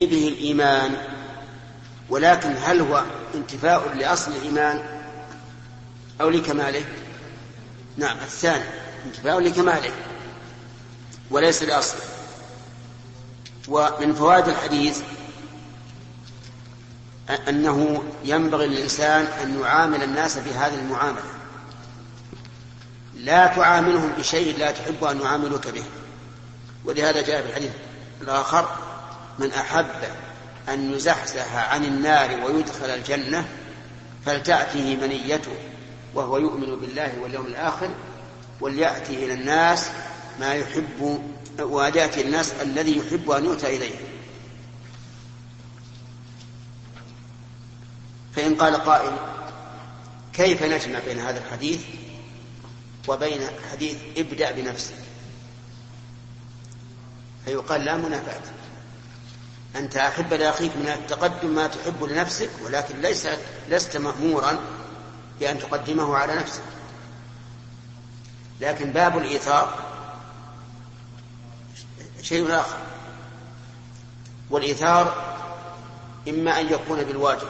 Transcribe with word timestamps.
به 0.00 0.28
الإيمان 0.28 0.96
ولكن 2.08 2.56
هل 2.62 2.80
هو 2.80 3.04
انتفاء 3.34 3.94
لأصل 3.94 4.32
الإيمان 4.32 4.82
أو 6.20 6.28
لكماله؟ 6.28 6.84
نعم 7.96 8.16
الثاني 8.18 8.64
انتفاء 9.06 9.40
لكماله 9.40 9.90
وليس 11.30 11.62
لأصله. 11.62 12.00
ومن 13.68 14.14
فوائد 14.14 14.48
الحديث 14.48 15.00
أنه 17.48 18.04
ينبغي 18.24 18.66
للإنسان 18.66 19.24
أن 19.24 19.60
يعامل 19.60 20.02
الناس 20.02 20.38
بهذه 20.38 20.74
المعاملة. 20.74 21.30
لا 23.14 23.46
تعاملهم 23.46 24.12
بشيء 24.18 24.58
لا 24.58 24.70
تحب 24.70 25.04
أن 25.04 25.20
يعاملوك 25.20 25.68
به. 25.68 25.84
ولهذا 26.84 27.22
جاء 27.22 27.42
في 27.42 27.48
الحديث 27.48 27.72
الآخر 28.22 28.95
من 29.38 29.52
أحب 29.52 29.86
أن 30.68 30.92
يزحزح 30.92 31.54
عن 31.54 31.84
النار 31.84 32.44
ويدخل 32.44 32.90
الجنة 32.90 33.48
فلتأته 34.26 34.96
منيته 34.96 35.56
وهو 36.14 36.38
يؤمن 36.38 36.76
بالله 36.76 37.18
واليوم 37.20 37.46
الآخر 37.46 37.90
وليأتي 38.60 39.24
إلى 39.24 39.34
الناس 39.34 39.90
ما 40.40 40.54
يحب 40.54 41.22
وليأتي 41.58 42.22
الناس 42.22 42.52
الذي 42.62 42.98
يحب 42.98 43.30
أن 43.30 43.44
يؤتى 43.44 43.76
إليه. 43.76 43.94
فإن 48.36 48.54
قال 48.54 48.76
قائل 48.76 49.12
كيف 50.32 50.62
نجمع 50.62 50.98
بين 51.06 51.18
هذا 51.18 51.38
الحديث 51.38 51.80
وبين 53.08 53.40
حديث 53.72 53.96
ابدأ 54.16 54.52
بنفسك؟ 54.52 54.94
فيقال 57.44 57.84
لا 57.84 57.96
منافاة. 57.96 58.40
أنت 59.76 59.96
أحب 59.96 60.34
لأخيك 60.34 60.76
من 60.76 60.88
التقدم 60.88 61.48
ما 61.48 61.66
تحب 61.66 62.04
لنفسك 62.04 62.50
ولكن 62.64 63.00
ليس 63.00 63.28
لست 63.68 63.96
مأمورا 63.96 64.58
بأن 65.40 65.58
تقدمه 65.58 66.16
على 66.16 66.34
نفسك. 66.34 66.62
لكن 68.60 68.90
باب 68.92 69.18
الإيثار 69.18 69.78
شيء 72.22 72.52
آخر. 72.54 72.78
والإيثار 74.50 75.36
إما 76.28 76.60
أن 76.60 76.72
يكون 76.72 77.04
بالواجب 77.04 77.48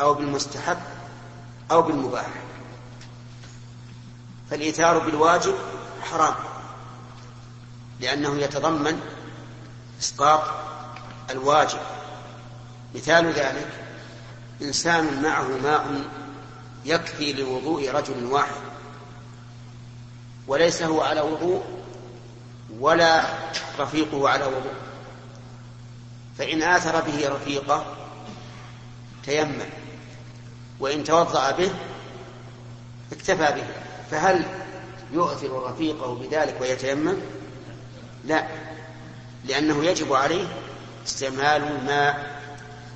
أو 0.00 0.14
بالمستحب 0.14 0.78
أو 1.70 1.82
بالمباح. 1.82 2.26
فالإيثار 4.50 4.98
بالواجب 4.98 5.54
حرام 6.02 6.34
لأنه 8.00 8.36
يتضمن 8.38 9.00
إسقاط 10.00 10.71
الواجب. 11.32 11.78
مثال 12.94 13.32
ذلك 13.32 13.68
إنسان 14.62 15.22
معه 15.22 15.48
ماء 15.48 16.02
يكفي 16.84 17.32
لوضوء 17.32 17.90
رجل 17.90 18.24
واحد 18.24 18.62
وليس 20.46 20.82
هو 20.82 21.00
على 21.02 21.20
وضوء 21.20 21.62
ولا 22.80 23.24
رفيقه 23.78 24.28
على 24.28 24.44
وضوء. 24.44 24.74
فإن 26.38 26.62
آثر 26.62 27.00
به 27.00 27.28
رفيقه 27.28 27.86
تيمم 29.24 29.68
وإن 30.80 31.04
توضأ 31.04 31.50
به 31.50 31.70
اكتفى 33.12 33.52
به. 33.52 33.66
فهل 34.10 34.44
يؤثر 35.12 35.70
رفيقه 35.70 36.14
بذلك 36.14 36.60
ويتيمم؟ 36.60 37.16
لا 38.24 38.46
لأنه 39.44 39.84
يجب 39.84 40.12
عليه 40.12 40.46
استعمال 41.06 41.62
الماء 41.62 42.40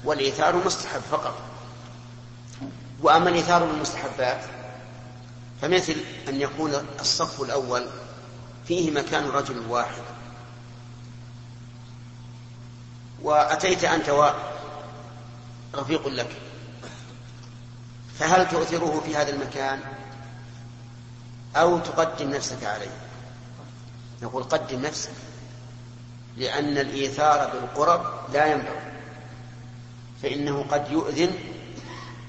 والإيثار 0.04 0.56
مستحب 0.66 1.00
فقط. 1.00 1.34
وأما 3.02 3.28
الإيثار 3.30 3.64
بالمستحبات 3.64 4.40
فمثل 5.62 5.96
أن 6.28 6.40
يكون 6.40 6.72
الصف 7.00 7.42
الأول 7.42 7.86
فيه 8.68 8.90
مكان 8.90 9.28
رجل 9.28 9.66
واحد. 9.68 10.02
وأتيت 13.22 13.84
أنت 13.84 14.08
ورفيق 15.74 16.08
لك. 16.08 16.36
فهل 18.18 18.48
تؤثره 18.48 19.02
في 19.06 19.16
هذا 19.16 19.30
المكان؟ 19.30 19.80
أو 21.56 21.78
تقدم 21.78 22.30
نفسك 22.30 22.64
عليه. 22.64 22.90
نقول 24.22 24.42
قدم 24.42 24.80
نفسك 24.82 25.10
لأن 26.36 26.78
الإيثار 26.78 27.50
بالقرب 27.50 28.32
لا 28.32 28.46
ينبغي 28.46 28.92
فإنه 30.22 30.62
قد 30.70 30.90
يؤذن 30.90 31.30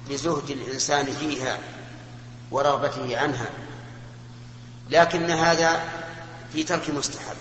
لزهد 0.10 0.50
الإنسان 0.50 1.06
فيها 1.06 1.58
ورغبته 2.52 3.18
عنها 3.18 3.50
لكن 4.90 5.32
هذا 5.32 5.84
في 6.54 6.64
ترك 6.64 6.90
المستحب 6.90 7.36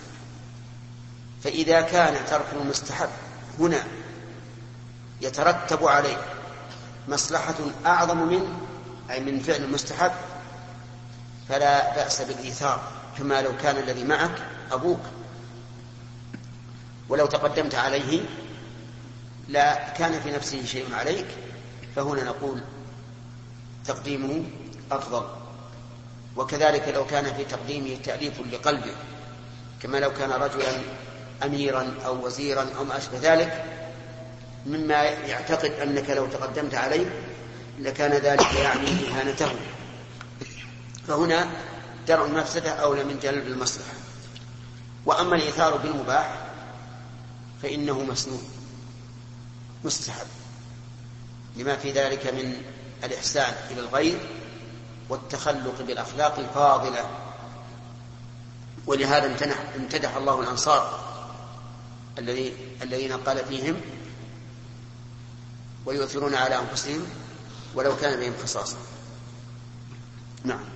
فإذا 1.44 1.80
كان 1.80 2.26
ترك 2.26 2.46
المستحب 2.60 3.08
هنا 3.58 3.84
يترتب 5.20 5.84
عليه 5.84 6.16
مصلحة 7.08 7.54
أعظم 7.86 8.18
منه 8.18 8.48
أي 9.10 9.20
من 9.20 9.40
فعل 9.40 9.64
المستحب 9.64 10.12
فلا 11.48 11.94
بأس 11.94 12.22
بالإيثار 12.22 12.80
كما 13.18 13.42
لو 13.42 13.56
كان 13.56 13.76
الذي 13.76 14.04
معك 14.04 14.42
أبوك. 14.72 15.00
ولو 17.08 17.26
تقدمت 17.26 17.74
عليه 17.74 18.20
لا 19.48 19.88
كان 19.88 20.20
في 20.20 20.30
نفسه 20.30 20.64
شيء 20.64 20.94
عليك 20.94 21.26
فهنا 21.96 22.24
نقول 22.24 22.60
تقديمه 23.84 24.44
أفضل. 24.92 25.26
وكذلك 26.36 26.88
لو 26.88 27.06
كان 27.06 27.34
في 27.34 27.44
تقديمه 27.44 27.96
تأليف 28.04 28.40
لقلبه 28.52 28.94
كما 29.82 29.98
لو 29.98 30.12
كان 30.12 30.30
رجلا 30.30 30.72
أميرا 31.44 31.94
أو 32.06 32.26
وزيرا 32.26 32.66
أو 32.78 32.84
ما 32.84 32.96
أشبه 32.96 33.18
ذلك 33.22 33.64
مما 34.66 35.02
يعتقد 35.04 35.70
أنك 35.70 36.10
لو 36.10 36.26
تقدمت 36.26 36.74
عليه 36.74 37.06
لكان 37.78 38.12
ذلك 38.12 38.54
يعني 38.54 38.88
إهانته. 39.08 39.52
فهنا 41.08 41.48
درء 42.08 42.26
المفسدة 42.26 42.70
أولى 42.70 43.04
من 43.04 43.18
جلب 43.22 43.46
المصلحة. 43.46 43.94
وأما 45.06 45.36
الإيثار 45.36 45.76
بالمباح 45.76 46.45
فإنه 47.62 48.02
مسنون. 48.02 48.48
مستحب. 49.84 50.26
لما 51.56 51.76
في 51.76 51.92
ذلك 51.92 52.26
من 52.26 52.62
الإحسان 53.04 53.54
إلى 53.70 53.80
الغير 53.80 54.18
والتخلق 55.08 55.82
بالأخلاق 55.82 56.38
الفاضلة. 56.38 57.10
ولهذا 58.86 59.26
امتنح 59.26 59.58
امتدح 59.76 60.16
الله 60.16 60.40
الأنصار 60.40 61.06
الذي 62.18 62.56
الذين 62.82 63.12
قال 63.12 63.44
فيهم 63.44 63.80
ويؤثرون 65.86 66.34
على 66.34 66.58
أنفسهم 66.58 67.06
ولو 67.74 67.96
كان 67.96 68.20
بهم 68.20 68.32
خصاصة. 68.42 68.76
نعم. 70.44 70.75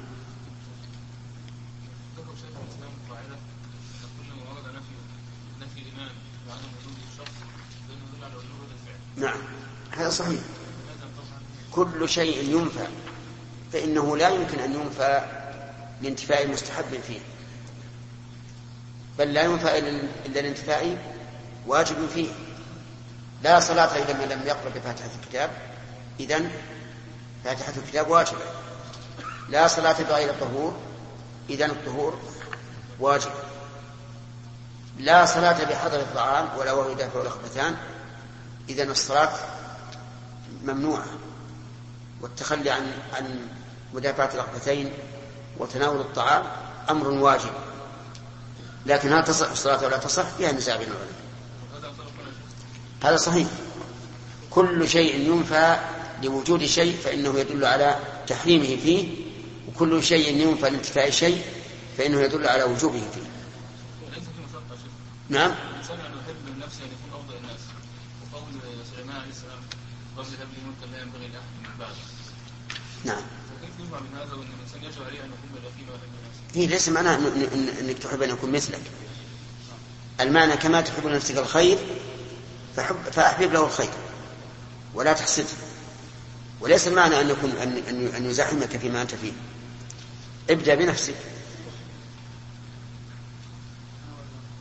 نعم 9.16 9.38
هذا 9.91 10.10
صحيح. 10.10 10.41
كل 11.72 12.09
شيء 12.09 12.56
ينفى 12.56 12.87
فإنه 13.72 14.16
لا 14.16 14.28
يمكن 14.28 14.59
أن 14.59 14.75
ينفى 14.75 15.21
لانتفاء 16.03 16.48
مستحب 16.48 17.00
فيه. 17.06 17.21
بل 19.19 19.32
لا 19.32 19.43
ينفى 19.43 19.78
إلا 20.26 20.41
الانتفاء 20.41 21.12
واجب 21.66 22.09
فيه. 22.15 22.28
لا 23.43 23.60
صلاة 23.60 23.97
إذا 23.97 24.12
من 24.12 24.28
لم 24.28 24.47
يقرأ 24.47 24.68
بفاتحة 24.74 25.10
الكتاب. 25.22 25.51
إذن 26.21 26.51
فاتحة 27.45 27.72
الكتاب 27.77 28.10
واجبة. 28.10 28.45
لا 29.48 29.66
صلاة 29.66 30.03
بغير 30.03 30.30
الطهور. 30.30 30.77
إذن 31.51 31.71
الطهور 31.71 32.18
واجب. 33.01 33.30
لا 34.98 35.24
صلاة 35.24 35.65
بحضر 35.65 36.01
الطعام 36.01 36.48
ولا 36.59 36.72
وهو 36.72 36.91
يدافع 36.91 37.21
الأخبثان 37.21 37.77
إذن 38.71 38.91
الصلاة 38.91 39.33
ممنوعة 40.63 41.07
والتخلي 42.21 42.71
عن 42.71 42.93
عن 43.15 43.49
مدافعة 43.95 44.31
الركبتين 44.34 44.93
وتناول 45.59 46.01
الطعام 46.01 46.43
أمر 46.91 47.09
واجب. 47.09 47.51
لكن 48.87 49.13
هل 49.13 49.25
تصح 49.25 49.51
الصلاة 49.51 49.84
ولا 49.84 49.97
تصح؟ 49.97 50.25
فيها 50.39 50.53
نزاع 50.53 50.77
بين 50.77 50.89
العلماء. 50.89 51.21
هذا 53.03 53.17
صحيح. 53.17 53.49
كل 54.51 54.89
شيء 54.89 55.21
ينفى 55.21 55.78
لوجود 56.23 56.65
شيء 56.65 56.97
فإنه 56.97 57.39
يدل 57.39 57.65
على 57.65 57.99
تحريمه 58.27 58.77
فيه 58.83 59.09
وكل 59.69 60.03
شيء 60.03 60.37
ينفى 60.49 60.71
لانتفاء 60.71 61.11
شيء 61.11 61.43
فإنه 61.99 62.21
يدل 62.21 62.47
على 62.47 62.63
وجوبه 62.63 63.03
فيه. 63.15 63.31
نعم؟ 65.28 65.55
قبل 70.21 70.34
هبه 70.34 70.69
ملكا 70.69 70.97
لا 70.97 71.03
ينبغي 71.03 71.28
لأحد 71.28 71.45
من 71.63 71.78
بعده 71.78 71.95
نعم. 73.05 73.22
يجمع 73.63 74.01
من 74.01 74.19
هذا 74.19 74.34
وإن 74.34 74.49
الإنسان 74.59 74.84
يجب 74.84 75.03
عليه 75.03 75.25
أن 75.25 75.27
يكون 75.27 75.51
هي 76.55 76.67
ليس 76.67 76.89
معناه 76.89 77.17
إنك 77.81 77.99
تحب 77.99 78.22
أن 78.22 78.31
يكون 78.31 78.53
مثلك. 78.53 78.83
المعنى 80.21 80.57
كما 80.57 80.81
تحب 80.81 81.07
لنفسك 81.07 81.39
الخير 81.39 81.78
فحب 82.77 82.97
فأحبب 83.13 83.53
له 83.53 83.65
الخير 83.65 83.91
ولا 84.95 85.13
تحسده. 85.13 85.49
وليس 86.61 86.89
المعنى 86.89 87.21
أن 87.21 87.31
يكون 87.31 87.51
ان 87.51 88.07
أن 88.16 88.31
يزاحمك 88.31 88.77
فيما 88.77 89.03
أنت 89.03 89.15
فيه. 89.15 89.33
ابدأ 90.51 90.75
بنفسك. 90.75 91.15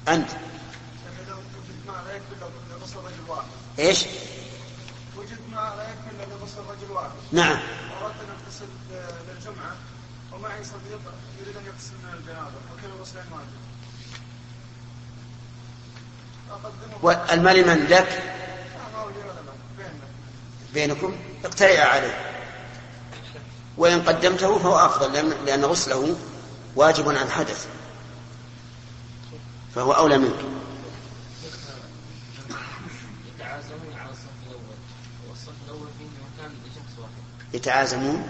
أنت. 0.07 0.29
إيش؟ 3.79 4.05
وجد 5.17 5.39
ما 5.51 5.73
لا 5.77 5.83
يكفي 5.83 6.15
الا 6.15 6.35
بغسل 6.35 6.57
رجل 6.57 6.91
واحد 6.91 7.09
نعم. 7.31 7.59
اردت 8.01 8.15
ان 8.21 8.29
اغتسل 8.29 8.65
للجمعه 9.27 9.75
ومعي 10.33 10.63
صديق 10.63 10.99
يريد 11.41 11.57
ان 11.57 11.65
يغتسل 11.65 11.93
من 11.93 12.13
الجنابه 12.19 12.55
وكيف 12.73 13.01
غسلين 13.01 13.23
واجب 17.01 17.31
المال 17.31 17.67
من؟ 17.67 17.85
لك؟ 17.85 18.35
بينكم. 20.73 21.15
اقترع 21.45 21.83
عليه. 21.83 22.29
وإن 23.79 24.01
قدمته 24.01 24.59
فهو 24.59 24.75
أفضل 24.85 25.29
لأن 25.45 25.65
غسله 25.65 26.15
واجب 26.75 27.09
عن 27.09 27.29
حدث 27.29 27.67
فهو 29.75 29.91
أولى 29.91 30.17
منك 30.17 30.39
يتعازمون 33.35 33.93
على 33.97 34.09
الصف 34.09 34.29
الأول 34.47 34.77
والصف 35.29 35.53
الأول 35.65 35.87
فيه 35.97 36.05
مكان 36.05 36.51
لشخص 36.65 36.99
واحد 36.99 37.29
يتعازمون؟ 37.53 38.29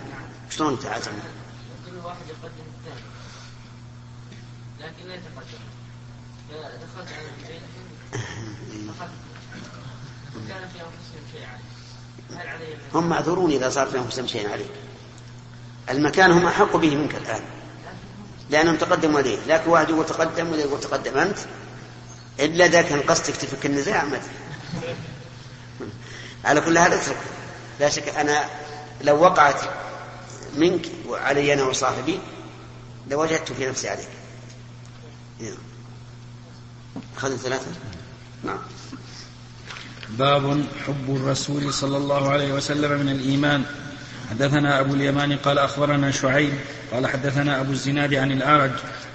شلون 0.50 0.74
يتعازمون؟ 0.74 1.21
كل 1.86 2.06
واحد 2.06 2.18
يقدم 2.27 2.66
الثاني 2.77 3.01
لكن 4.80 5.07
لا 5.07 5.16
يتقدم 5.16 5.60
على 10.51 10.68
في 10.68 10.81
أنفسهم 10.81 11.24
شيء 11.33 11.48
هم 12.94 13.10
معذورون 13.10 13.51
إذا 13.51 13.69
صار 13.69 13.88
في 13.88 13.98
أنفسهم 13.98 14.27
شيء 14.27 14.50
عليك 14.51 14.71
المكان 15.89 16.31
هم 16.31 16.45
أحق 16.45 16.75
به 16.75 16.95
منك 16.95 17.15
الآن. 17.15 17.42
لأنهم 18.50 18.75
تقدموا 18.75 19.19
إليه 19.19 19.38
لكن 19.48 19.69
واحد 19.69 19.89
يقول 19.89 20.06
تقدم 20.06 20.51
ولا 20.51 20.62
يقول 20.62 20.80
تقدم. 20.80 21.18
أنت؟ 21.18 21.38
إلا 22.39 22.65
إذا 22.65 22.81
كان 22.81 23.01
قصدك 23.01 23.36
تفك 23.36 23.65
النزاع 23.65 24.06
ما 24.06 24.22
على 26.45 26.62
كل 26.62 26.77
هذا 26.77 26.95
اترك 26.95 27.18
لا 27.80 27.89
شك 27.89 28.10
أنا 28.10 28.50
لو 29.01 29.22
وقعت 29.22 29.62
منك 30.57 30.86
وعلي 31.07 31.54
أنا 31.54 31.63
وصاحبي 31.63 32.19
لوجدت 33.12 33.51
في 33.51 33.68
نفسي 33.68 33.90
عليك. 33.90 34.07
أخذنا 37.18 37.38
ثلاثة؟ 37.38 37.72
نعم. 38.44 38.57
باب 40.10 40.63
حب 40.88 41.16
الرسول 41.16 41.74
صلى 41.74 41.98
الله 41.98 42.30
عليه 42.30 42.54
وسلم 42.54 43.00
من 43.00 43.10
الإيمان. 43.10 43.63
حدثنا 44.30 44.80
أبو 44.80 44.94
اليمان 44.94 45.38
قال 45.38 45.60
أخبرنا 45.60 46.12
شعيب 46.12 46.54
قال 46.94 47.07
حدثنا 47.07 47.60
أبو 47.60 47.72
الزناد 47.72 48.13
عن 48.13 48.31
الأعرج 48.31 48.72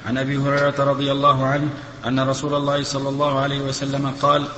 عن 0.07 0.19
أبي 0.19 0.37
هريرة 0.37 0.85
رضي 0.85 1.13
الله 1.13 1.47
عنه 1.47 1.69
أن 2.07 2.21
رسول 2.21 2.55
الله 2.55 2.83
صلى 2.83 3.09
الله 3.09 3.41
عليه 3.41 3.61
وسلم 3.61 4.11
قال 4.23 4.49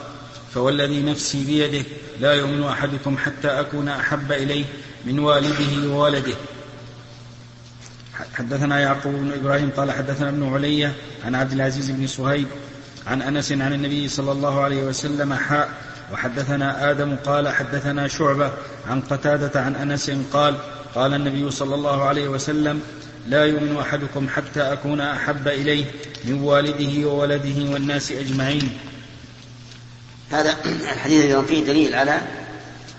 فوالذي 0.55 1.03
نفسي 1.03 1.45
بيده 1.45 1.89
لا 2.21 2.33
يؤمن 2.33 2.63
أحدكم 2.63 3.19
حتى 3.19 3.49
أكون 3.49 3.89
أحب 3.89 4.33
إليه 4.33 4.65
من 5.07 5.19
والده 5.19 5.89
وولده. 5.89 6.35
حدثنا 8.35 8.81
يعقوب 8.81 9.15
بن 9.15 9.33
إبراهيم 9.33 9.71
قال 9.77 9.93
حدثنا 9.93 10.29
ابن 10.29 10.55
علية 10.55 10.93
عن 11.25 11.35
عبد 11.35 11.53
العزيز 11.53 11.91
بن 11.91 12.07
صهيب 12.07 12.47
عن 13.07 13.23
أنس 13.23 13.53
عن 13.53 13.73
النبي 13.73 14.09
صلى 14.09 14.33
الله 14.33 14.61
عليه 14.61 14.83
وسلم 14.83 15.35
حاء 15.35 15.69
وحدثنا 16.13 16.91
آدم 16.91 17.17
قال 17.17 17.49
حدثنا 17.49 18.09
شعبة 18.09 18.53
عن 18.87 19.01
قتادة 19.01 19.61
عن 19.61 19.75
أنس 19.77 20.11
قال 20.33 20.55
قال 20.95 21.15
النبي 21.15 21.51
صلى 21.51 21.75
الله 21.75 22.05
عليه 22.05 22.29
وسلم 22.29 22.81
لا 23.29 23.45
يؤمن 23.45 23.77
أحدكم 23.77 24.29
حتى 24.29 24.61
أكون 24.61 25.01
أحب 25.01 25.49
إليه 25.49 25.85
من 26.25 26.41
والده 26.43 27.09
وولده 27.09 27.73
والناس 27.73 28.13
أجمعين. 28.13 28.79
هذا 30.31 30.57
الحديث 30.65 31.25
أيضا 31.25 31.43
فيه 31.43 31.65
دليل 31.65 31.95
على 31.95 32.21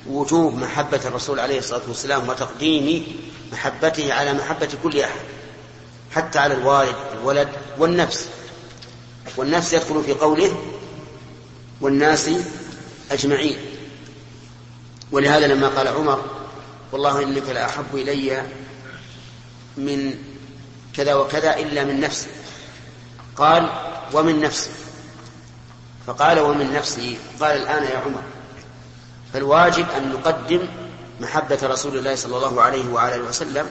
وجوب 0.09 0.55
محبة 0.55 1.01
الرسول 1.05 1.39
عليه 1.39 1.59
الصلاة 1.59 1.81
والسلام 1.87 2.29
وتقديم 2.29 3.05
محبته 3.51 4.13
على 4.13 4.33
محبة 4.33 4.69
كل 4.83 4.99
أحد 4.99 5.19
حتى 6.11 6.39
على 6.39 6.53
الوالد 6.53 6.95
والولد 7.13 7.49
والنفس. 7.77 8.29
والنفس 9.37 9.73
يدخل 9.73 10.03
في 10.03 10.13
قوله 10.13 10.57
والناس 11.81 12.29
أجمعين. 13.11 13.57
ولهذا 15.11 15.47
لما 15.47 15.67
قال 15.67 15.87
عمر 15.87 16.25
والله 16.91 17.23
إنك 17.23 17.49
لأحب 17.49 17.85
إلي 17.93 18.43
من 19.77 20.15
كذا 20.93 21.13
وكذا 21.13 21.57
إلا 21.57 21.83
من 21.83 21.99
نفسي. 21.99 22.27
قال 23.35 23.69
ومن 24.13 24.41
نفسي. 24.41 24.69
فقال 26.07 26.39
ومن 26.39 26.73
نفسي. 26.73 27.17
قال 27.39 27.61
الآن 27.61 27.83
يا 27.83 27.97
عمر 27.97 28.36
فالواجب 29.37 29.85
أن 29.97 30.09
نقدم 30.09 30.67
محبة 31.19 31.57
رسول 31.63 31.97
الله 31.97 32.15
صلى 32.15 32.37
الله 32.37 32.61
عليه 32.61 32.89
وعلى 32.89 33.19
وسلم 33.19 33.65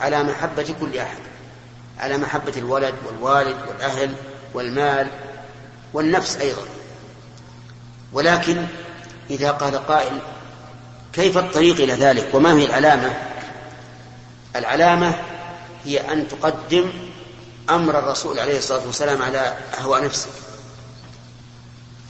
على 0.00 0.22
محبة 0.22 0.74
كل 0.80 0.98
أحد 0.98 1.18
على 1.98 2.18
محبة 2.18 2.52
الولد 2.56 2.94
والوالد 3.06 3.56
والأهل 3.68 4.14
والمال 4.54 5.06
والنفس 5.94 6.36
أيضا. 6.36 6.62
ولكن 8.12 8.66
إذا 9.30 9.50
قال 9.50 9.86
قائل 9.86 10.18
كيف 11.12 11.38
الطريق 11.38 11.80
إلى 11.80 11.92
ذلك 11.92 12.34
وما 12.34 12.52
هي 12.52 12.64
العلامة؟ 12.64 13.12
العلامة 14.56 15.14
هي 15.84 16.12
أن 16.12 16.28
تقدم 16.28 16.90
أمر 17.70 17.98
الرسول 17.98 18.38
عليه 18.38 18.58
الصلاة 18.58 18.86
والسلام 18.86 19.22
على 19.22 19.56
هوى 19.78 20.00
نفسك 20.00 20.43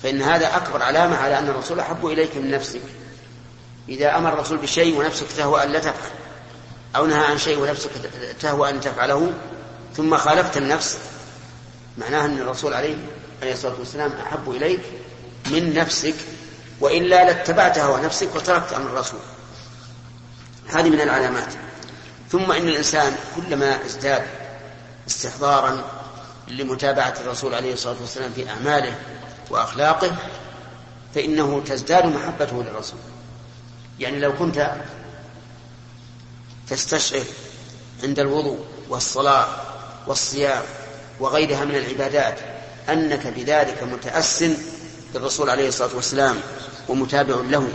فإن 0.04 0.22
هذا 0.22 0.56
أكبر 0.56 0.82
علامة 0.82 1.16
على 1.16 1.38
أن 1.38 1.48
الرسول 1.48 1.80
أحب 1.80 2.06
إليك 2.06 2.36
من 2.36 2.50
نفسك. 2.50 2.80
إذا 3.88 4.16
أمر 4.16 4.32
الرسول 4.32 4.58
بشيء 4.58 4.98
ونفسك 4.98 5.26
تهوى 5.36 5.62
أن 5.62 5.72
لا 5.72 5.78
تفعل 5.78 6.10
أو 6.96 7.06
نهى 7.06 7.24
عن 7.24 7.38
شيء 7.38 7.58
ونفسك 7.58 7.90
تهوى 8.40 8.70
أن 8.70 8.80
تفعله 8.80 9.32
ثم 9.96 10.16
خالفت 10.16 10.56
النفس 10.56 10.98
معناه 11.98 12.26
أن 12.26 12.38
الرسول 12.38 12.74
عليه 12.74 12.96
عليه 13.42 13.52
الصلاة 13.52 13.74
والسلام 13.78 14.12
أحب 14.12 14.50
إليك 14.50 14.80
من 15.50 15.74
نفسك 15.74 16.14
وإلا 16.80 17.24
لاتبعت 17.24 17.78
هوى 17.78 18.00
نفسك 18.00 18.34
وتركت 18.34 18.72
أمر 18.72 18.86
الرسول. 18.86 19.20
هذه 20.68 20.90
من 20.90 21.00
العلامات. 21.00 21.52
ثم 22.30 22.52
إن 22.52 22.68
الإنسان 22.68 23.16
كلما 23.36 23.86
ازداد 23.86 24.22
استحضارا 25.08 25.84
لمتابعة 26.48 27.14
الرسول 27.20 27.54
عليه 27.54 27.72
الصلاة 27.72 27.96
والسلام 28.00 28.32
في 28.32 28.50
أعماله 28.50 28.94
وأخلاقه 29.50 30.16
فإنه 31.14 31.62
تزداد 31.66 32.06
محبته 32.06 32.62
للرسول. 32.62 32.98
يعني 33.98 34.18
لو 34.18 34.32
كنت 34.36 34.74
تستشعر 36.68 37.24
عند 38.02 38.18
الوضوء 38.18 38.58
والصلاة 38.88 39.46
والصيام 40.06 40.62
وغيرها 41.20 41.64
من 41.64 41.74
العبادات 41.74 42.38
أنك 42.88 43.26
بذلك 43.26 43.82
متأسن 43.82 44.56
بالرسول 45.14 45.50
عليه 45.50 45.68
الصلاة 45.68 45.94
والسلام 45.96 46.36
ومتابع 46.88 47.34
له 47.34 47.68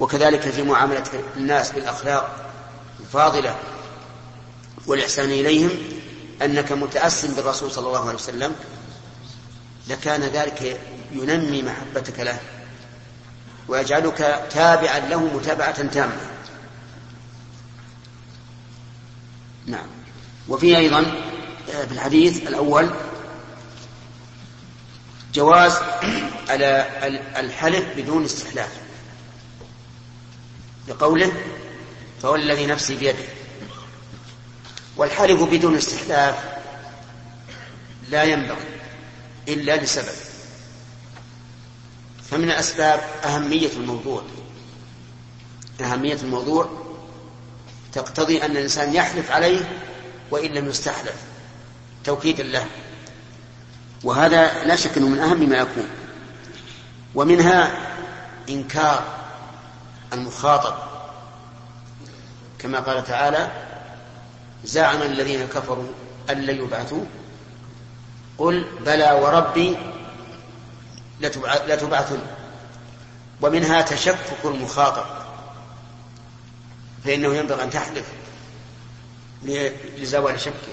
وكذلك 0.00 0.40
في 0.40 0.62
معاملة 0.62 1.04
الناس 1.36 1.72
بالأخلاق 1.72 2.50
الفاضلة 3.00 3.56
والإحسان 4.86 5.30
إليهم 5.30 5.70
أنك 6.42 6.72
متأسم 6.72 7.34
بالرسول 7.34 7.70
صلى 7.70 7.86
الله 7.86 8.00
عليه 8.00 8.14
وسلم 8.18 8.54
لكان 9.88 10.20
ذلك 10.22 10.80
ينمي 11.12 11.62
محبتك 11.62 12.20
له 12.20 12.40
ويجعلك 13.68 14.48
تابعا 14.50 14.98
له 14.98 15.20
متابعة 15.20 15.82
تامة. 15.82 16.30
نعم. 19.66 19.86
وفي 20.48 20.76
أيضا 20.76 21.02
في 21.66 21.92
الحديث 21.92 22.48
الأول 22.48 22.90
جواز 25.34 25.72
على 26.48 26.86
الحلف 27.36 27.84
بدون 27.96 28.24
استحلاف. 28.24 28.72
لقوله 30.88 31.32
فهو 32.22 32.34
الذي 32.34 32.66
نفسي 32.66 32.96
بيده. 32.96 33.24
والحلف 34.96 35.42
بدون 35.42 35.76
استحلاف 35.76 36.44
لا 38.08 38.22
ينبغي 38.22 38.66
إلا 39.48 39.76
لسبب. 39.76 40.31
فمن 42.32 42.50
أسباب 42.50 43.00
أهمية 43.24 43.70
الموضوع. 43.76 44.22
أهمية 45.80 46.14
الموضوع 46.22 46.68
تقتضي 47.92 48.42
أن 48.42 48.50
الإنسان 48.50 48.94
يحلف 48.94 49.30
عليه 49.30 49.78
وإن 50.30 50.50
لم 50.50 50.68
يستحلف. 50.68 51.14
توكيدا 52.04 52.42
له. 52.42 52.66
وهذا 54.04 54.64
لا 54.64 54.76
شك 54.76 54.96
أنه 54.96 55.08
من 55.08 55.18
أهم 55.18 55.48
ما 55.48 55.56
يكون. 55.56 55.88
ومنها 57.14 57.70
إنكار 58.48 59.04
المخاطب. 60.12 60.74
كما 62.58 62.80
قال 62.80 63.04
تعالى 63.04 63.50
زعم 64.64 65.02
الذين 65.02 65.46
كفروا 65.46 65.86
أن 66.30 66.40
لن 66.40 66.56
يبعثوا. 66.56 67.04
قل 68.38 68.66
بلى 68.86 69.12
وربي 69.12 69.76
لتبعثن. 71.20 72.18
ومنها 73.42 73.82
تشكك 73.82 74.44
المخاطب. 74.44 75.04
فإنه 77.04 77.34
ينبغي 77.34 77.62
أن 77.64 77.70
تحلف 77.70 78.06
لزوال 79.98 80.40
شكه 80.40 80.72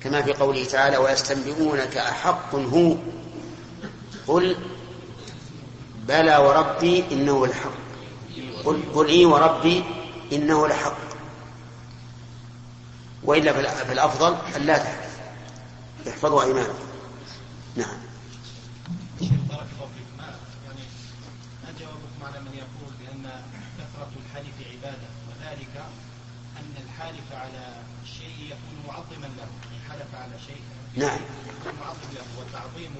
كما 0.00 0.22
في 0.22 0.32
قوله 0.32 0.64
تعالى 0.64 0.96
ويستنبئونك 0.96 1.96
أحق 1.96 2.54
هو. 2.54 2.96
قل 4.26 4.56
بلى 6.08 6.36
وربي 6.36 7.04
إنه 7.12 7.46
لحق 7.46 7.72
قل, 8.64 8.82
قل 8.94 9.08
إي 9.08 9.24
وربي 9.24 9.84
إنه 10.32 10.68
لحق 10.68 10.98
وإلا 13.22 13.52
فالأفضل 13.52 14.36
أن 14.56 14.62
لا 14.62 14.78
تحلف. 14.78 15.12
احفظوا 16.08 16.42
أيمانكم. 16.42 16.74
نعم 17.76 17.96
بارك 19.20 19.30
الله 19.48 19.88
فيك 19.94 20.08
ما 20.18 20.24
يعني 20.64 20.84
ما 21.64 21.70
جوابكم 21.80 22.20
على 22.26 22.40
من 22.40 22.54
يقول 22.54 22.92
بأن 23.00 23.30
كثرة 23.78 24.10
الحلف 24.26 24.54
عبادة 24.72 25.08
وذلك 25.28 25.84
أن 26.56 26.74
الحالف 26.84 27.32
على 27.32 27.74
الشيء 28.04 28.38
يكون 28.46 28.76
معظما 28.88 29.26
له 29.26 29.48
يعني 29.64 29.78
حلف 29.90 30.11
على 30.22 30.36
شيء. 30.46 30.62
نعم. 30.94 31.20
وتعظيم 32.38 32.92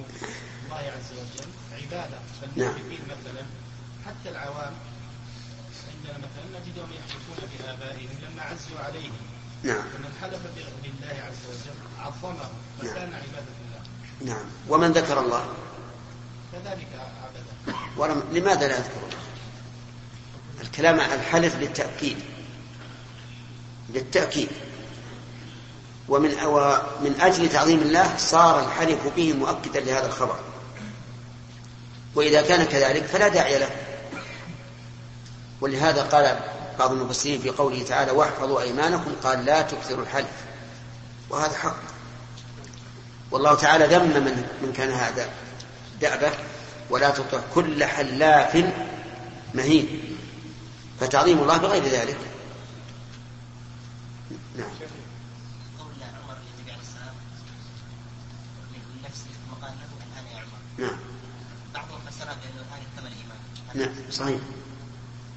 الله 0.65 0.77
عز 0.95 1.11
وجل 1.19 1.49
عبادة. 1.71 2.17
نعم. 2.55 2.73
فالمشركين 2.73 2.99
مثلا 3.05 3.43
حتى 4.05 4.29
العوام 4.29 4.73
عندنا 5.89 6.17
مثلا 6.17 6.45
نجدهم 6.59 6.89
يحلفون 6.91 7.49
بآبائهم 7.51 8.09
لما 8.21 8.41
عزوا 8.41 8.79
عليهم. 8.79 9.17
نعم. 9.63 9.81
فمن 9.81 10.13
حلف 10.21 10.39
بالله 10.83 11.23
عز 11.23 11.43
وجل 11.49 11.77
عظمه 11.99 12.49
فكان 12.79 13.13
عبادة 13.13 13.53
الله. 13.65 13.81
نعم. 14.33 14.45
ومن 14.69 14.91
ذكر 14.91 15.19
الله؟ 15.19 15.53
كذلك 16.51 16.87
عبده 17.23 17.77
ولم 17.97 18.23
لماذا 18.31 18.67
لا 18.67 18.77
يذكر 18.77 18.97
الله 18.97 19.23
الكلام 20.61 20.99
عن 20.99 21.13
الحلف 21.13 21.55
للتأكيد. 21.55 22.17
للتأكيد. 23.89 24.49
ومن 26.09 26.43
ومن 26.45 27.15
أجل 27.21 27.49
تعظيم 27.49 27.79
الله 27.79 28.17
صار 28.17 28.65
الحلف 28.65 29.07
به 29.15 29.33
مؤكدا 29.33 29.79
لهذا 29.79 30.07
الخبر. 30.07 30.39
وإذا 32.15 32.41
كان 32.41 32.63
كذلك 32.63 33.03
فلا 33.03 33.27
داعي 33.27 33.59
له. 33.59 33.69
ولهذا 35.61 36.03
قال 36.03 36.39
بعض 36.79 36.91
المفسرين 36.91 37.41
في 37.41 37.49
قوله 37.49 37.83
تعالى 37.83 38.11
واحفظوا 38.11 38.61
أيمانكم 38.61 39.11
قال 39.23 39.45
لا 39.45 39.61
تكثروا 39.61 40.03
الحلف. 40.03 40.45
وهذا 41.29 41.57
حق. 41.57 41.77
والله 43.31 43.55
تعالى 43.55 43.85
ذم 43.85 44.23
من 44.23 44.47
من 44.61 44.73
كان 44.73 44.91
هذا 44.91 45.29
دأبه 46.01 46.31
ولا 46.89 47.09
تطع 47.09 47.39
كل 47.55 47.83
حلاف 47.83 48.65
مهين. 49.53 50.17
فتعظيم 50.99 51.39
الله 51.39 51.57
بغير 51.57 51.83
ذلك. 51.83 52.17
نعم 54.57 54.69
قول 55.79 55.93
عمر 56.03 56.37
للنبي 56.45 56.71
عليه 56.71 56.81
السلام 56.81 57.15
من 58.73 59.01
نفسه 59.05 59.25
ثم 59.25 59.65
قال 59.65 59.73
له 59.81 59.89
الان 59.97 60.25
يا 60.31 60.37
عمر 60.41 60.59
نعم 60.77 60.99
بعضهم 61.73 61.99
فسرها 62.07 62.33
بانه 62.33 62.61
الان 62.61 62.81
اكتمل 62.87 63.11
الايمان 63.11 63.37
نعم 63.75 63.89
صحيح. 64.11 64.39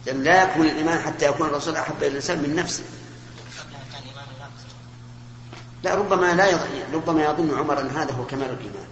لأن 0.07 0.23
لا 0.23 0.43
يكون 0.43 0.66
الإيمان 0.66 0.99
حتى 0.99 1.26
يكون 1.26 1.47
الرسول 1.47 1.76
أحب 1.76 1.97
إلى 1.99 2.07
الإنسان 2.07 2.43
من 2.43 2.55
نفسه. 2.55 2.85
لا 5.83 5.95
ربما 5.95 6.35
لا 6.35 6.50
يظن 6.50 6.95
ربما 6.95 7.25
يظن 7.25 7.59
عمر 7.59 7.81
أن 7.81 7.88
هذا 7.90 8.12
هو 8.12 8.26
كمال 8.26 8.50
الإيمان. 8.50 8.87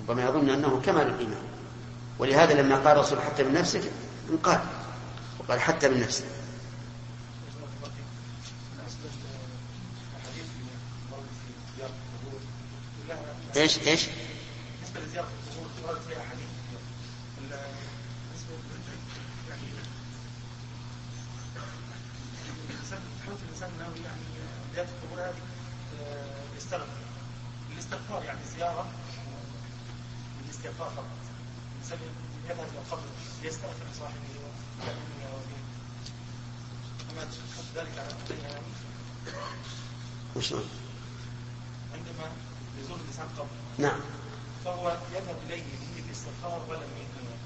ربما 0.00 0.22
يظن 0.22 0.50
أنه 0.50 0.80
كمال 0.84 1.06
الإيمان. 1.06 1.42
ولهذا 2.18 2.62
لما 2.62 2.76
قال 2.76 2.96
الرسول 2.96 3.20
حتى 3.20 3.42
من 3.42 3.52
نفسك 3.52 3.82
انقال 4.30 4.60
وقال 5.38 5.60
حتى 5.60 5.88
من 5.88 6.00
نفسك. 6.00 6.24
إيش 13.56 13.78
إيش؟ 13.78 14.06
بالنسبة 14.06 15.00
لزياره 15.00 15.28
القبور 15.28 15.90
ورد 15.90 16.00
فيها 16.08 16.18
احاديث 16.18 16.48
بالنسبة 17.36 17.64
يعني 19.48 19.62
الانسان 22.70 22.98
حرص 23.26 23.38
الانسان 23.64 23.86
أنه 23.86 24.04
يعني 24.06 24.20
زياره 24.74 24.88
القبور 24.88 25.20
هذه 25.20 25.42
يستغفر 26.56 26.86
الاستغفار 27.72 28.24
يعني 28.24 28.38
زيارة 28.56 28.86
للاستغفار 30.44 30.90
فقط 30.90 31.04
الانسان 31.74 31.98
يذهب 32.44 32.68
إلى 32.70 32.78
القبر 32.78 33.02
ليستغفر 33.42 33.84
لصاحبه 33.92 34.28
ويأمنه 34.80 35.34
ويأمنه 35.34 35.64
أما 37.12 37.24
تشخص 37.24 37.64
ذلك 37.76 37.98
على 37.98 38.10
أمرين 38.10 38.62
وشلون؟ 40.36 40.68
عندما 41.94 42.32
يزور 42.80 42.96
الإنسان 42.96 43.28
قبر 43.38 43.48
نعم 43.78 44.00
فهو 44.64 44.96
يذهب 45.14 45.36
إليه 45.46 45.62
بنية 45.62 46.04
الاستغفار 46.06 46.58
بنية 46.68 46.76
الإيمان. 46.76 47.38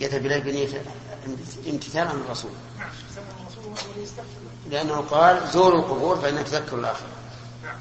يذهب 0.00 0.26
إليه 0.26 0.38
بنية 0.38 0.82
امتثال 1.68 2.08
عن 2.08 2.20
الرسول. 2.20 2.50
نعم. 2.78 2.88
لأنه 4.70 4.96
قال 4.96 5.48
زوروا 5.48 5.78
القبور 5.78 6.16
فإنها 6.16 6.42
تذكر 6.42 6.78
الآخرة. 6.78 7.08
نعم. 7.64 7.78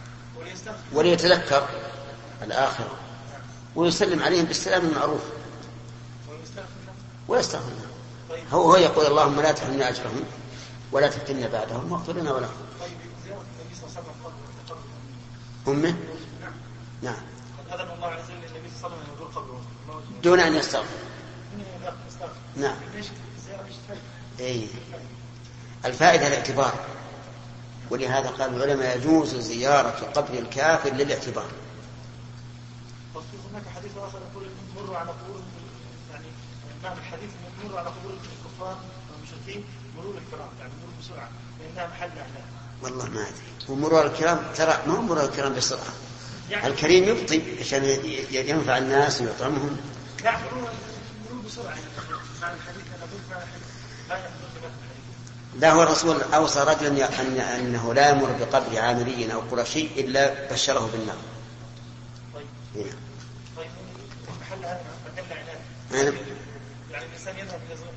وليتذكر 0.94 1.70
الآخرة. 2.44 2.92
ويسلم 3.76 4.24
عليهم 4.24 4.46
بالسلام 4.46 4.86
المعروف. 4.86 5.22
ويستغفر 7.28 7.70
لهم. 7.70 7.90
طيب. 8.30 8.44
هو 8.52 8.62
هو 8.62 8.76
يقول 8.76 9.06
اللهم 9.06 9.42
لا 9.42 9.52
تحرمنا 9.52 9.90
أجرهم 9.90 10.24
ولا 10.92 11.08
تفتنا 11.08 11.48
بعدهم 11.48 11.92
واغفر 11.92 12.14
لنا 12.14 12.32
ولهم. 12.32 12.52
طيب. 12.82 12.92
زيارة 13.26 13.42
النبي 13.62 13.76
صلى 13.76 13.90
الله 13.90 13.98
عليه 13.98 14.00
وسلم 14.00 14.14
قبر 14.26 14.76
قبر 14.76 15.74
أمه 15.74 15.96
نعم. 16.42 16.54
نعم. 17.02 17.22
قد 17.72 17.80
أذن 17.80 17.92
الله 17.92 18.08
عز 18.08 18.24
وجل 18.24 18.34
للنبي 18.36 18.70
صلى 18.82 18.88
الله 18.88 18.98
عليه 18.98 19.04
وسلم 19.04 19.10
أن 19.10 19.16
يزور 19.16 19.28
قبره. 19.28 19.62
موجود. 19.88 20.22
دون 20.22 20.40
أن 20.40 20.56
يستغفر. 20.56 21.09
نعم؟ 22.56 22.76
أي 24.40 24.68
الفائدة 25.86 26.28
الاعتبار. 26.28 26.74
ولهذا 27.90 28.30
قال 28.30 28.56
العلماء 28.56 28.98
يجوز 28.98 29.36
زيارة 29.36 29.90
قبر 29.90 30.34
الكافر 30.34 30.90
للاعتبار. 30.90 31.50
طب 33.16 33.22
في 33.22 33.38
هناك 33.52 33.64
حديث 33.76 33.92
آخر 33.98 34.20
يقول 34.32 34.48
مروا 34.76 34.98
على 34.98 35.10
قبور 35.10 35.42
يعني 36.12 36.26
معنى 36.84 37.00
الحديث 37.00 37.30
إنه 37.30 37.68
مروا 37.70 37.80
على 37.80 37.90
قبور 37.90 38.12
الكفار 38.14 38.78
والمشركين 39.12 39.64
مرور 39.98 40.14
الكرام 40.18 40.50
يعني 40.60 40.72
مرور 40.82 40.94
بسرعة 41.02 41.30
لأنها 41.60 41.88
محل 41.88 42.10
أهلها 42.10 42.46
والله 42.84 43.06
ما 43.06 43.22
أدري. 43.22 43.70
ومرور 43.70 44.06
الكرام؟ 44.06 44.40
ترى 44.56 44.78
ما 44.88 44.94
هو 44.94 45.02
مرور 45.02 45.26
الكرام 45.26 45.54
بسرعة. 45.54 45.94
يعني 46.50 46.68
الكريم 46.68 47.04
يبطي 47.04 47.42
عشان 47.60 47.84
ينفع 48.32 48.78
الناس 48.78 49.22
ويطعمهم. 49.22 49.78
لا 50.24 50.32
مرور 50.32 50.70
مرور 51.30 51.42
بسرعة. 51.46 51.70
يعني 51.70 51.82
معنى 52.42 52.56
الحديث 52.56 52.84
أنا 52.96 53.04
قلت 53.04 53.22
معنى 53.32 53.44
الحديث 53.44 53.70
لا 55.60 55.72
هو 55.72 55.84
الرسول 55.84 56.22
أوصى 56.22 56.60
رجلا 56.60 57.22
أن 57.22 57.40
أنه 57.40 57.94
لا 57.94 58.10
يمر 58.10 58.32
بقبر 58.32 58.80
عامري 58.80 59.34
أو 59.34 59.40
قرشي 59.40 59.82
إلا 59.82 60.52
بشره 60.54 60.90
بالنار. 60.92 61.18
طيب. 62.36 62.94
طيب. 63.58 63.68
محل 64.42 64.66
هذا 64.66 64.80
يعني 65.92 66.10
الإنسان 67.06 67.38
يذهب 67.38 67.60
إلى 67.68 67.78
زور 67.78 67.94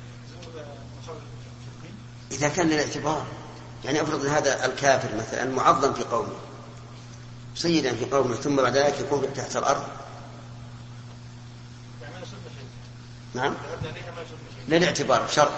زور 0.53 0.65
مقابر. 1.03 1.19
المشركين 1.19 1.95
إذا 2.31 2.49
كان 2.49 2.69
للاعتبار 2.69 3.25
يعني 3.85 4.01
افرض 4.01 4.25
هذا 4.25 4.65
الكافر 4.65 5.15
مثلا 5.15 5.45
معظم 5.45 5.93
في 5.93 6.03
قومه 6.03 6.35
سيدا 7.55 7.95
في 7.95 8.05
قومه 8.05 8.35
ثم 8.35 8.55
بعد 8.55 8.77
ذلك 8.77 8.99
يكون 8.99 9.33
تحت 9.33 9.55
الأرض 9.55 9.83
يعني 12.01 12.13
ما 12.13 12.19
يشد 12.21 12.31
شيء 12.31 12.67
نعم. 13.33 13.53
للاعتبار 14.69 15.27
شرط 15.27 15.51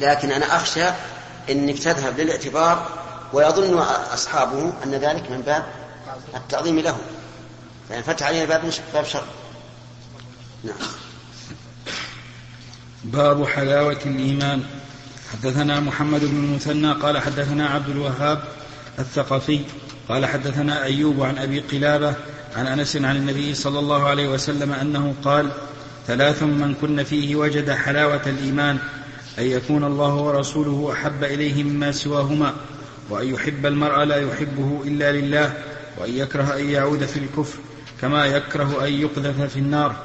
لكن 0.00 0.32
أنا 0.32 0.56
أخشى 0.56 0.88
أنك 1.50 1.78
تذهب 1.78 2.20
للاعتبار 2.20 2.88
ويظن 3.32 3.78
أصحابه 4.14 4.72
أن 4.84 4.90
ذلك 4.90 5.30
من 5.30 5.40
باب 5.40 5.66
التعظيم 6.34 6.78
له. 6.78 6.98
فإن 7.88 8.02
فتح 8.02 8.26
علينا 8.26 8.44
باب 8.44 8.72
باب 8.94 9.04
شر 9.04 9.24
نعم. 10.64 10.76
باب 13.04 13.46
حلاوة 13.46 14.00
الإيمان. 14.06 14.64
حدثنا 15.32 15.80
محمد 15.80 16.20
بن 16.20 16.44
المثنى 16.44 16.92
قال 16.92 17.18
حدثنا 17.18 17.68
عبد 17.68 17.88
الوهاب 17.88 18.44
الثقفي 18.98 19.60
قال 20.08 20.26
حدثنا 20.26 20.82
أيوب 20.82 21.22
عن 21.22 21.38
أبي 21.38 21.60
قلابة 21.60 22.14
عن 22.56 22.66
أنس 22.66 22.96
عن 22.96 23.16
النبي 23.16 23.54
صلى 23.54 23.78
الله 23.78 24.08
عليه 24.08 24.28
وسلم 24.28 24.72
أنه 24.72 25.14
قال 25.24 25.50
ثلاث 26.06 26.42
من 26.42 26.74
كن 26.80 27.04
فيه 27.04 27.36
وجد 27.36 27.70
حلاوة 27.70 28.22
الإيمان 28.26 28.78
أن 29.38 29.44
يكون 29.44 29.84
الله 29.84 30.14
ورسوله 30.14 30.92
أحب 30.92 31.24
إليه 31.24 31.64
مما 31.64 31.92
سواهما 31.92 32.54
وأن 33.10 33.34
يحب 33.34 33.66
المرء 33.66 34.04
لا 34.04 34.16
يحبه 34.16 34.82
إلا 34.84 35.12
لله 35.12 35.54
وأن 35.98 36.16
يكره 36.16 36.54
أن 36.56 36.70
يعود 36.70 37.06
في 37.06 37.18
الكفر 37.18 37.58
كما 38.00 38.26
يكره 38.26 38.86
أن 38.86 38.92
يقذف 38.92 39.40
في 39.52 39.58
النار. 39.58 39.96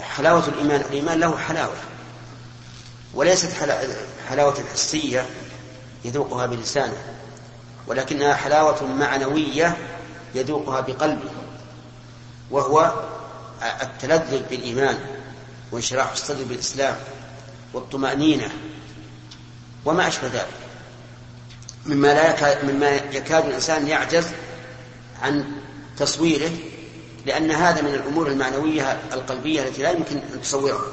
حلاوة 0.00 0.48
الإيمان 0.48 0.80
الإيمان 0.80 1.20
له 1.20 1.36
حلاوة 1.36 1.76
وليست 3.14 3.52
حلاوة 4.28 4.54
حسية 4.72 5.26
يذوقها 6.04 6.46
بلسانه 6.46 6.96
ولكنها 7.86 8.34
حلاوة 8.34 8.86
معنوية 8.86 9.76
يذوقها 10.34 10.80
بقلبه 10.80 11.30
وهو 12.50 12.92
التلذذ 13.62 14.42
بالإيمان 14.50 14.98
وانشراح 15.72 16.12
الصدر 16.12 16.44
بالإسلام 16.44 16.96
والطمأنينة 17.72 18.50
وما 19.84 20.08
أشبه 20.08 20.26
ذلك. 20.26 20.46
مما 21.86 22.08
لا 22.08 22.30
يكاد 22.30 22.64
مما 22.64 22.90
يكاد 22.90 23.46
الإنسان 23.46 23.88
يعجز 23.88 24.26
عن 25.22 25.44
تصويره 25.98 26.50
لأن 27.26 27.50
هذا 27.50 27.82
من 27.82 27.94
الأمور 27.94 28.28
المعنوية 28.28 29.00
القلبية 29.12 29.62
التي 29.62 29.82
لا 29.82 29.90
يمكن 29.90 30.16
أن 30.16 30.42
تصورها. 30.42 30.86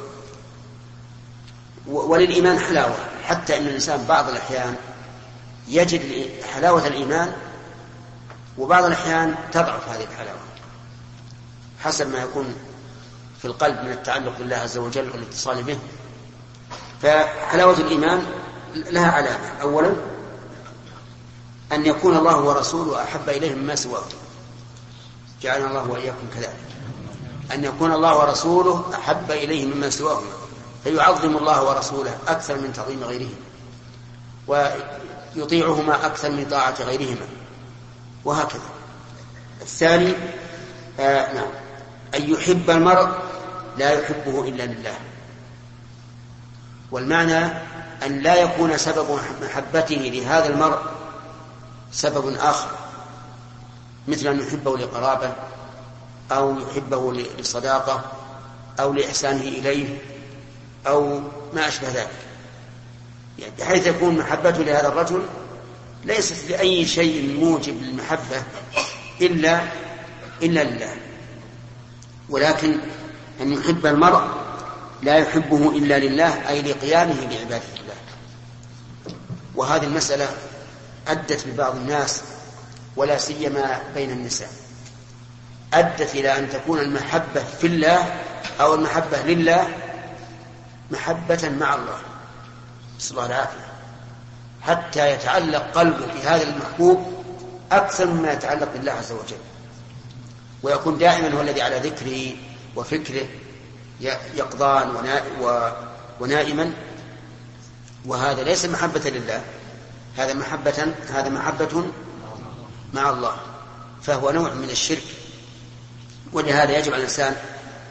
وللإيمان 1.87 2.59
حلاوة 2.59 2.95
حتى 3.23 3.57
أن 3.57 3.67
الإنسان 3.67 4.05
بعض 4.05 4.29
الأحيان 4.29 4.75
يجد 5.67 6.31
حلاوة 6.53 6.87
الإيمان 6.87 7.33
وبعض 8.57 8.85
الأحيان 8.85 9.35
تضعف 9.51 9.89
هذه 9.89 10.03
الحلاوة. 10.03 10.48
حسب 11.79 12.11
ما 12.11 12.19
يكون 12.19 12.55
في 13.39 13.45
القلب 13.45 13.83
من 13.83 13.91
التعلق 13.91 14.37
بالله 14.37 14.55
عز 14.55 14.77
وجل 14.77 15.09
والاتصال 15.09 15.63
به. 15.63 15.79
فحلاوة 17.01 17.77
الإيمان 17.77 18.25
لها 18.75 19.11
علامة. 19.11 19.47
أولا 19.61 19.93
أن 21.71 21.85
يكون 21.85 22.17
الله 22.17 22.41
ورسوله 22.41 23.03
أحب 23.03 23.29
إليه 23.29 23.55
مما 23.55 23.75
سواه. 23.75 24.03
جعلنا 25.41 25.67
الله 25.67 25.89
وإياكم 25.89 26.27
كذلك. 26.35 26.59
أن 27.53 27.63
يكون 27.63 27.91
الله 27.91 28.17
ورسوله 28.17 28.85
أحب 28.93 29.31
إليه 29.31 29.65
مما 29.65 29.89
سواهما 29.89 30.31
فيعظم 30.83 31.37
الله 31.37 31.63
ورسوله 31.63 32.17
أكثر 32.27 32.55
من 32.55 32.73
تعظيم 32.73 33.03
غيرهما 33.03 33.35
ويطيعهما 34.47 36.05
أكثر 36.05 36.31
من 36.31 36.45
طاعة 36.51 36.75
غيرهما. 36.83 37.27
وهكذا. 38.25 38.69
الثاني 39.61 40.13
آه 40.99 41.33
نعم. 41.33 41.68
أن 42.15 42.33
يحب 42.33 42.69
المرء 42.69 43.09
لا 43.77 43.91
يحبه 43.91 44.47
إلا 44.47 44.63
لله. 44.63 44.95
والمعنى 46.91 47.45
أن 48.05 48.19
لا 48.19 48.35
يكون 48.35 48.77
سبب 48.77 49.19
محبته 49.41 49.95
لهذا 49.95 50.47
المرء 50.47 50.79
سبب 51.91 52.35
آخر 52.39 52.69
مثل 54.07 54.27
أن 54.27 54.39
يحبه 54.39 54.77
لقرابة 54.77 55.33
أو 56.31 56.59
يحبه 56.59 57.13
لصداقة 57.13 58.03
أو 58.79 58.93
لإحسانه 58.93 59.41
إليه 59.41 59.97
أو 60.87 61.21
ما 61.53 61.67
أشبه 61.67 61.87
ذلك. 61.89 62.09
يعني 63.39 63.53
بحيث 63.59 63.87
يكون 63.87 64.17
محبته 64.17 64.63
لهذا 64.63 64.87
الرجل 64.87 65.25
ليست 66.05 66.49
لأي 66.49 66.85
شيء 66.85 67.39
موجب 67.39 67.83
للمحبة 67.83 68.43
إلا 69.21 69.61
إلا 70.41 70.63
لله. 70.63 70.95
ولكن 72.29 72.77
أن 73.41 73.53
يحب 73.53 73.85
المرء 73.85 74.27
لا 75.03 75.17
يحبه 75.17 75.69
إلا 75.69 75.99
لله 75.99 76.49
أي 76.49 76.61
لقيامه 76.61 77.15
بعبادة 77.21 77.73
الله. 77.79 77.95
وهذه 79.55 79.83
المسألة 79.83 80.27
أدت 81.07 81.47
ببعض 81.47 81.75
الناس 81.75 82.21
ولا 82.95 83.17
سيما 83.17 83.81
بين 83.95 84.11
النساء. 84.11 84.49
أدت 85.73 86.15
إلى 86.15 86.37
أن 86.37 86.49
تكون 86.49 86.79
المحبة 86.79 87.43
في 87.61 87.67
الله 87.67 88.21
أو 88.61 88.75
المحبة 88.75 89.21
لله 89.21 89.67
محبة 90.91 91.49
مع 91.59 91.75
الله. 91.75 91.99
نسأل 92.97 93.11
الله 93.11 93.25
العافية. 93.25 93.69
حتى 94.61 95.13
يتعلق 95.13 95.71
قلبه 95.75 96.05
بهذا 96.13 96.43
المحبوب 96.43 97.23
أكثر 97.71 98.07
مما 98.07 98.31
يتعلق 98.33 98.73
بالله 98.73 98.91
عز 98.91 99.11
وجل. 99.11 99.37
ويكون 100.63 100.97
دائما 100.97 101.37
هو 101.37 101.41
الذي 101.41 101.61
على 101.61 101.79
ذكره 101.79 102.35
وفكره 102.75 103.27
يقظان 104.35 105.15
ونائما. 106.19 106.73
وهذا 108.05 108.43
ليس 108.43 108.65
محبة 108.65 109.09
لله 109.09 109.41
هذا 110.17 110.33
محبة 110.33 110.93
هذا 111.09 111.29
محبة 111.29 111.83
مع 112.93 113.09
الله 113.09 113.37
فهو 114.01 114.31
نوع 114.31 114.53
من 114.53 114.69
الشرك. 114.69 115.03
ولهذا 116.33 116.77
يجب 116.77 116.93
على 116.93 117.03
الإنسان 117.03 117.35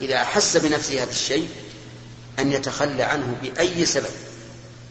إذا 0.00 0.16
أحس 0.16 0.57
بنفسه 0.57 1.02
هذا 1.02 1.11
الشيء 1.11 1.48
أن 2.38 2.52
يتخلى 2.52 3.02
عنه 3.02 3.37
بأي 3.42 3.87
سبب 3.87 4.11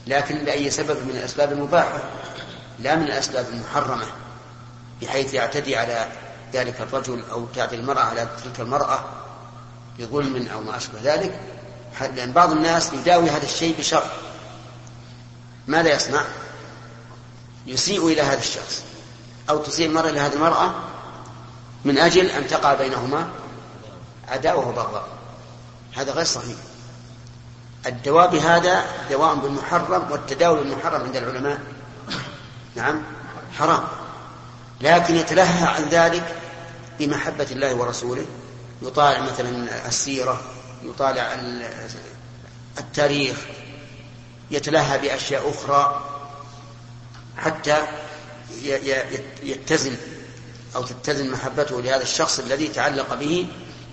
لكن 0.08 0.46
بأي 0.46 0.70
سبب؟ 0.70 0.98
من 1.06 1.16
الأسباب 1.18 1.52
المباحة 1.52 2.04
لا 2.80 2.96
من 2.96 3.04
الأسباب 3.04 3.46
المحرمة 3.50 4.06
بحيث 5.02 5.34
يعتدي 5.34 5.76
على 5.76 6.08
ذلك 6.54 6.82
الرجل 6.82 7.24
أو 7.32 7.46
تعدي 7.56 7.76
المرأة 7.76 8.02
على 8.02 8.28
تلك 8.44 8.60
المرأة 8.60 9.00
بظلم 10.00 10.48
أو 10.48 10.62
ما 10.62 10.78
أشبه 10.78 11.00
ذلك 11.04 11.40
لأن 12.02 12.32
بعض 12.32 12.52
الناس 12.52 12.94
يداوي 12.94 13.30
هذا 13.30 13.44
الشيء 13.44 13.78
بشر. 13.80 14.04
ماذا 15.68 15.96
يصنع؟ 15.96 16.22
يسيء 17.66 18.08
إلى 18.08 18.22
هذا 18.22 18.40
الشخص 18.40 18.84
أو 19.50 19.58
تسيء 19.58 19.88
المرأة 19.88 20.10
إلى 20.10 20.20
هذه 20.20 20.34
المرأة 20.34 20.74
من 21.86 21.98
أجل 21.98 22.26
أن 22.26 22.48
تقع 22.48 22.74
بينهما 22.74 23.30
عداوة 24.28 24.68
وبغضاء. 24.68 25.08
هذا 25.96 26.12
غير 26.12 26.26
صحيح. 26.26 26.58
الدواء 27.86 28.28
بهذا 28.28 28.86
دواء 29.10 29.36
بالمحرم 29.36 30.12
والتداول 30.12 30.58
بالمحرم 30.58 31.02
عند 31.02 31.16
العلماء. 31.16 31.60
نعم 32.76 33.02
حرام. 33.58 33.84
لكن 34.82 35.16
يتلهى 35.16 35.68
عن 35.68 35.84
ذلك 35.84 36.36
بمحبة 37.00 37.48
الله 37.52 37.76
ورسوله. 37.76 38.26
يطالع 38.82 39.22
مثلا 39.22 39.88
السيرة 39.88 40.42
يطالع 40.84 41.36
التاريخ 42.80 43.38
يتلهى 44.52 44.98
بأشياء 44.98 45.50
أخرى 45.50 46.10
حتى 47.38 47.78
يتزن 49.44 49.96
أو 50.76 50.84
تتزن 50.84 51.32
محبته 51.32 51.82
لهذا 51.82 52.02
الشخص 52.02 52.40
الذي 52.40 52.68
تعلق 52.68 53.14
به 53.14 53.48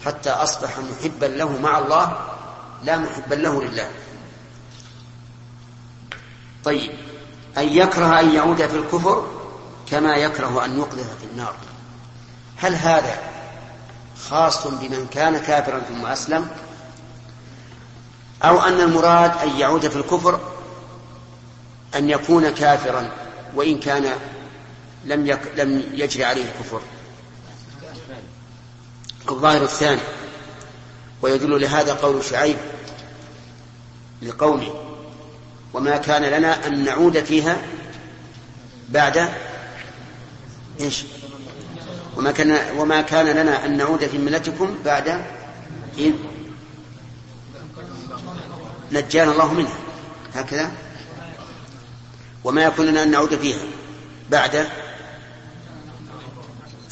حتى 0.04 0.30
أصبح 0.30 0.78
محبا 0.78 1.26
له 1.26 1.58
مع 1.58 1.78
الله 1.78 2.28
لا 2.82 2.98
محبا 2.98 3.34
له 3.34 3.64
لله. 3.64 3.90
طيب 6.64 6.92
أن 7.58 7.68
يكره 7.68 8.20
أن 8.20 8.34
يعود 8.34 8.66
في 8.66 8.76
الكفر 8.76 9.33
كما 9.94 10.16
يكره 10.16 10.64
أن 10.64 10.78
يقذف 10.78 11.18
في 11.18 11.24
النار. 11.32 11.54
هل 12.56 12.74
هذا 12.74 13.18
خاص 14.28 14.66
بمن 14.66 15.06
كان 15.10 15.38
كافرا 15.38 15.80
ثم 15.80 16.06
أسلم؟ 16.06 16.48
أو 18.42 18.60
أن 18.60 18.80
المراد 18.80 19.36
أن 19.36 19.58
يعود 19.58 19.88
في 19.88 19.96
الكفر 19.96 20.40
أن 21.94 22.10
يكون 22.10 22.50
كافرا 22.50 23.10
وإن 23.54 23.80
كان 23.80 24.12
لم 25.04 25.26
يك 25.26 25.40
لم 25.56 25.84
يجري 25.92 26.24
عليه 26.24 26.44
الكفر؟ 26.44 26.80
الظاهر 29.28 29.62
الثاني 29.62 30.00
ويدل 31.22 31.60
لهذا 31.60 31.94
قول 31.94 32.24
شعيب 32.24 32.56
لقوله 34.22 34.84
وما 35.74 35.96
كان 35.96 36.22
لنا 36.22 36.66
أن 36.66 36.84
نعود 36.84 37.24
فيها 37.24 37.56
بعد 38.88 39.28
إيش؟ 40.80 41.04
وما 42.16 42.32
كان 42.32 42.78
وما 42.78 43.00
كان 43.00 43.26
لنا 43.26 43.64
أن 43.64 43.76
نعود 43.76 44.06
في 44.06 44.18
ملتكم 44.18 44.78
بعد 44.84 45.24
إذ 45.98 46.12
نجانا 48.92 49.32
الله 49.32 49.52
منها. 49.52 49.78
هكذا؟ 50.34 50.72
وما 52.44 52.62
يكون 52.62 52.86
لنا 52.86 53.02
أن 53.02 53.10
نعود 53.10 53.34
فيها 53.38 53.62
بعد 54.30 54.68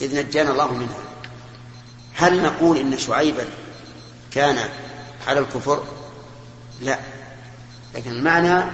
إذ 0.01 0.27
نجانا 0.27 0.51
الله 0.51 0.73
منها. 0.73 0.99
هل 2.14 2.42
نقول 2.42 2.77
إن 2.77 2.99
شعيبا 2.99 3.45
كان 4.31 4.59
على 5.27 5.40
الكفر؟ 5.40 5.85
لا. 6.81 6.99
لكن 7.95 8.11
المعنى 8.11 8.64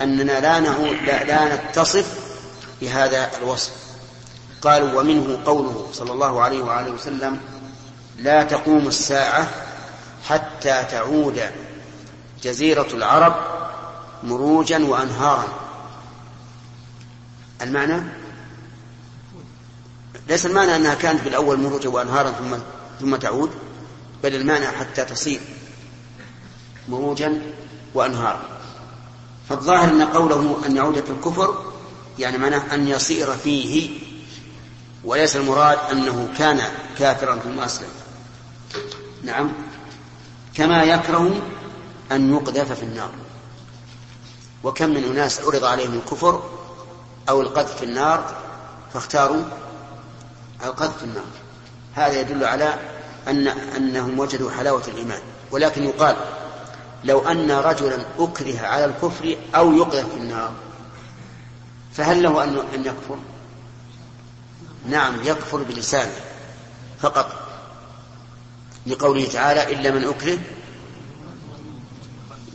أننا 0.00 0.40
لا, 0.40 0.60
لا 1.24 1.56
نتصف 1.56 2.18
بهذا 2.80 3.30
الوصف. 3.38 3.87
قالوا 4.62 5.00
ومنه 5.00 5.38
قوله 5.46 5.88
صلى 5.92 6.12
الله 6.12 6.42
عليه 6.42 6.62
وآله 6.62 6.90
وسلم 6.90 7.40
لا 8.18 8.42
تقوم 8.42 8.88
الساعة 8.88 9.48
حتى 10.28 10.84
تعود 10.90 11.40
جزيرة 12.42 12.88
العرب 12.94 13.34
مروجا 14.22 14.84
وأنهارا. 14.84 15.48
المعنى؟ 17.62 18.02
ليس 20.28 20.46
المعنى 20.46 20.76
أنها 20.76 20.94
كانت 20.94 21.24
بالأول 21.24 21.60
مروجا 21.60 21.88
وأنهارا 21.88 22.30
ثم 22.30 22.56
ثم 23.00 23.16
تعود 23.16 23.50
بل 24.22 24.34
المعنى 24.34 24.66
حتى 24.66 25.04
تصير 25.04 25.40
مروجا 26.88 27.42
وأنهارا. 27.94 28.40
فالظاهر 29.48 29.84
أن 29.84 30.02
قوله 30.02 30.66
أن 30.66 30.76
يعود 30.76 31.04
في 31.04 31.10
الكفر 31.10 31.72
يعني 32.18 32.38
معناه 32.38 32.74
أن 32.74 32.88
يصير 32.88 33.32
فيه 33.32 33.90
وليس 35.08 35.36
المراد 35.36 35.78
أنه 35.92 36.28
كان 36.38 36.60
كافرا 36.98 37.38
ثم 37.38 37.60
أسلم 37.60 37.88
نعم. 39.22 39.52
كما 40.54 40.82
يكره 40.82 41.40
أن 42.12 42.34
يقذف 42.34 42.72
في 42.72 42.82
النار. 42.82 43.10
وكم 44.64 44.88
من 44.88 45.04
أناس 45.04 45.40
عرض 45.40 45.64
عليهم 45.64 45.94
الكفر 45.94 46.42
أو 47.28 47.40
القذف 47.40 47.76
في 47.76 47.84
النار 47.84 48.36
فاختاروا 48.94 49.42
القذف 50.64 50.98
في 50.98 51.04
النار. 51.04 51.24
هذا 51.94 52.20
يدل 52.20 52.44
على 52.44 52.74
أن 53.28 53.48
أنهم 53.48 54.18
وجدوا 54.18 54.50
حلاوة 54.50 54.82
الإيمان. 54.88 55.20
ولكن 55.50 55.84
يقال 55.84 56.16
لو 57.04 57.28
أن 57.28 57.50
رجلا 57.50 57.98
أكره 58.18 58.60
على 58.60 58.84
الكفر 58.84 59.36
أو 59.54 59.72
يقذف 59.72 60.08
في 60.08 60.16
النار 60.16 60.52
فهل 61.92 62.22
له 62.22 62.44
أن 62.44 62.84
يكفر؟ 62.84 63.18
نعم 64.86 65.22
يكفر 65.22 65.62
بلسانه 65.62 66.20
فقط. 67.00 67.48
لقوله 68.86 69.28
تعالى 69.28 69.72
إلا 69.72 69.90
من 69.90 70.04
أكره 70.04 70.38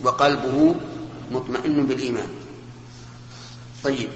وقلبه 0.04 0.76
مطمئن 1.32 1.88
بالإيمان. 1.88 2.30
طيب. 3.84 4.10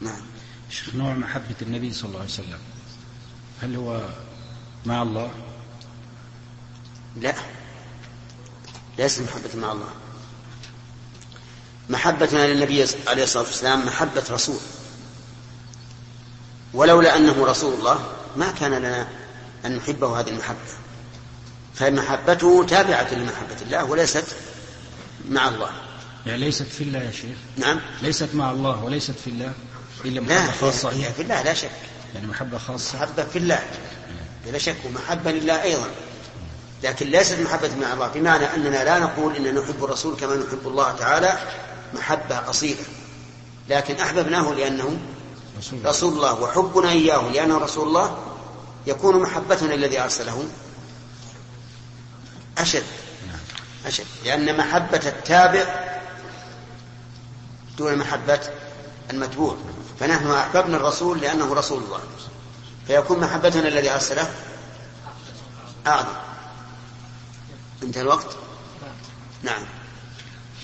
نعم. 0.00 0.20
شيخ 0.70 0.94
نوع 0.94 1.14
محبة 1.14 1.54
النبي 1.62 1.92
صلى 1.92 2.08
الله 2.08 2.20
عليه 2.20 2.30
وسلم 2.30 2.58
هل 3.62 3.76
هو 3.76 4.08
مع 4.86 5.02
الله؟ 5.02 5.30
لا. 7.16 7.34
ليس 8.98 9.20
محبة 9.20 9.60
مع 9.60 9.72
الله. 9.72 9.90
محبتنا 11.88 12.46
للنبي 12.46 12.86
عليه 13.06 13.24
الصلاة 13.24 13.44
والسلام 13.44 13.86
محبة 13.86 14.22
رسول. 14.30 14.58
ولولا 16.74 17.16
أنه 17.16 17.44
رسول 17.46 17.74
الله 17.74 18.06
ما 18.36 18.50
كان 18.50 18.74
لنا 18.74 19.08
أن 19.64 19.76
نحبه 19.76 20.20
هذه 20.20 20.28
المحبة. 20.28 20.58
فمحبته 21.74 22.66
تابعة 22.68 23.14
لمحبة 23.14 23.62
الله 23.62 23.84
وليست 23.84 24.24
مع 25.28 25.48
الله. 25.48 25.70
يعني 26.26 26.38
ليست 26.38 26.62
في 26.62 26.84
الله 26.84 26.98
يا 26.98 27.10
شيخ؟ 27.10 27.36
نعم. 27.56 27.80
ليست 28.02 28.28
مع 28.34 28.50
الله 28.50 28.84
وليست 28.84 29.14
في 29.24 29.30
الله 29.30 29.52
إلا 30.04 30.20
لا 30.20 30.40
محبة 30.40 30.52
خاصة. 30.60 30.90
هي 30.92 31.12
في 31.12 31.22
الله 31.22 31.42
لا 31.42 31.54
شك. 31.54 31.70
يعني 32.14 32.26
محبة 32.26 32.58
خاصة. 32.58 32.98
محبة 32.98 33.24
في 33.24 33.38
الله. 33.38 33.62
بلا 34.46 34.58
شك. 34.58 34.76
ومحبة 34.84 35.30
لله 35.32 35.62
أيضا. 35.62 35.86
لكن 36.82 37.06
ليست 37.06 37.40
محبة 37.40 37.70
مع 37.80 37.92
الله. 37.92 38.08
بمعنى 38.08 38.44
أننا 38.44 38.84
لا 38.84 38.98
نقول 38.98 39.36
إن 39.36 39.54
نحب 39.54 39.84
الرسول 39.84 40.16
كما 40.16 40.36
نحب 40.36 40.66
الله 40.66 40.92
تعالى. 40.92 41.38
محبة 41.94 42.50
أصيلة. 42.50 42.84
لكن 43.68 44.00
أحببناه 44.00 44.52
لأنه 44.54 44.98
رسول 45.58 45.78
الله. 45.78 45.90
رسول 45.90 46.12
الله 46.12 46.40
وحبنا 46.40 46.90
إياه 46.90 47.28
لأنه 47.30 47.58
رسول 47.58 47.88
الله 47.88 48.18
يكون 48.86 49.22
محبتنا 49.22 49.74
الذي 49.74 50.00
أرسله 50.00 50.48
أشد. 52.58 52.84
أشد. 53.86 54.06
لأن 54.24 54.56
محبة 54.56 55.00
التابع 55.06 55.64
دون 57.78 57.96
محبة 57.98 58.40
المتبوع. 59.10 59.56
فنحن 60.00 60.30
أحببنا 60.30 60.76
الرسول 60.76 61.20
لأنه 61.20 61.54
رسول 61.54 61.82
الله. 61.82 62.00
فيكون 62.86 63.20
محبتنا 63.20 63.68
الذي 63.68 63.90
أرسله 63.90 64.34
أعظم. 65.86 66.16
انتهى 67.82 68.02
الوقت؟ 68.02 68.36
نعم 69.42 69.62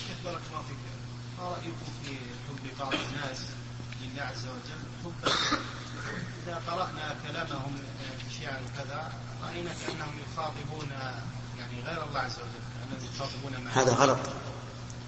شيخ 0.07 0.17
بارك 0.25 0.41
الله 0.49 0.63
فيك 0.67 0.77
ما 1.39 1.43
رايكم 1.43 1.71
في 2.03 2.09
حب 2.49 2.72
بعض 2.83 2.93
الناس 2.93 3.37
لله 4.01 4.21
عز 4.23 4.45
وجل 4.45 4.83
حبا 5.03 5.31
إذا 6.47 6.61
قرأنا 6.67 7.15
كلامهم 7.27 7.75
في 8.29 8.43
شعر 8.43 8.59
وكذا 8.63 9.11
رأينا 9.43 9.69
كأنهم 9.87 10.13
يخاطبون 10.33 10.89
يعني 11.59 11.81
غير 11.85 12.03
الله 12.03 12.19
عز 12.19 12.35
وجل 12.35 12.63
كأنهم 12.91 13.15
يخاطبون 13.15 13.67
هذا 13.67 13.93
غلط. 13.93 14.17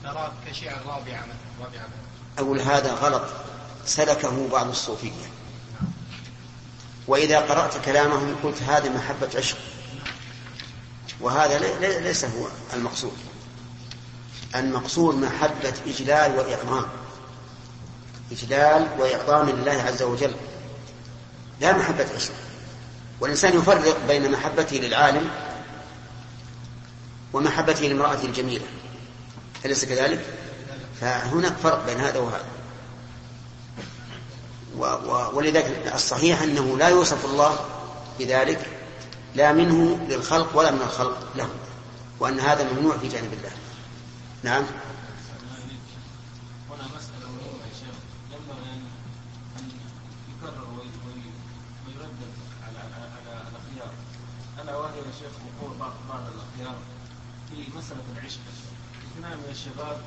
نراه 0.03 0.31
كشعر 0.47 0.77
رابعه 0.85 1.21
مثلا 1.21 1.65
رابعه 1.65 1.87
أقول 2.37 2.59
هذا 2.61 2.93
غلط. 2.93 3.23
سلكه 3.85 4.49
بعض 4.51 4.67
الصوفية 4.69 5.11
وإذا 7.07 7.39
قرأت 7.39 7.85
كلامهم 7.85 8.35
قلت 8.43 8.61
هذه 8.61 8.89
محبة 8.89 9.29
عشق. 9.35 9.57
وهذا 11.21 11.59
لي- 11.59 11.79
لي- 11.79 11.99
ليس 12.01 12.25
هو 12.25 12.47
المقصود. 12.73 13.17
المقصود 14.55 15.15
محبة 15.15 15.73
إجلال 15.87 16.35
وإعظام 16.39 16.85
إجلال 18.31 18.87
وإعظام 18.99 19.49
لله 19.49 19.71
عز 19.71 20.03
وجل. 20.03 20.35
لا 21.61 21.77
محبة 21.77 22.05
عشق. 22.15 22.33
والإنسان 23.21 23.57
يفرق 23.57 23.97
بين 24.07 24.31
محبته 24.31 24.77
للعالم 24.77 25.29
ومحبته 27.33 27.81
لامرأته 27.87 28.25
الجميلة 28.25 28.65
أليس 29.65 29.85
كذلك؟ 29.85 30.25
فهناك 31.01 31.53
فرق 31.53 31.85
بين 31.85 31.99
هذا 31.99 32.19
وهذا. 32.19 32.45
و 34.77 34.83
و 34.85 35.37
ولذلك 35.37 35.91
الصحيح 35.95 36.41
أنه 36.41 36.77
لا 36.77 36.87
يوصف 36.89 37.25
الله 37.25 37.59
بذلك 38.19 38.69
لا 39.35 39.53
منه 39.53 39.99
للخلق 40.09 40.57
ولا 40.57 40.71
من 40.71 40.81
الخلق 40.81 41.17
له 41.35 41.49
وأن 42.19 42.39
هذا 42.39 42.71
ممنوع 42.73 42.97
في 42.97 43.07
جانب 43.07 43.33
الله. 43.33 43.51
نعم 44.43 44.63
هنا 46.69 46.83
مسألة 46.83 47.27
مهمة 47.31 47.65
يا 47.65 47.73
شيخ 47.79 47.95
ينبغي 48.31 48.69
أن 48.73 48.81
أن 49.59 49.69
يكرر 50.31 50.67
وي- 50.71 50.91
وي- 51.07 51.33
ويردد 51.87 52.31
على 52.67 52.79
على 52.79 53.07
على 53.29 53.41
الأخيار 53.49 53.91
ألا 54.61 54.64
وهي 54.75 54.97
يا 54.97 55.11
شيخ 55.19 55.33
وقوع 55.45 55.77
بعض 55.79 55.93
بعض 56.09 56.21
الأخيار 56.33 56.75
في 57.49 57.77
مسألة 57.77 58.03
العشق. 58.17 58.39
اثنان 59.15 59.37
من 59.37 59.49
الشباب 59.51 60.01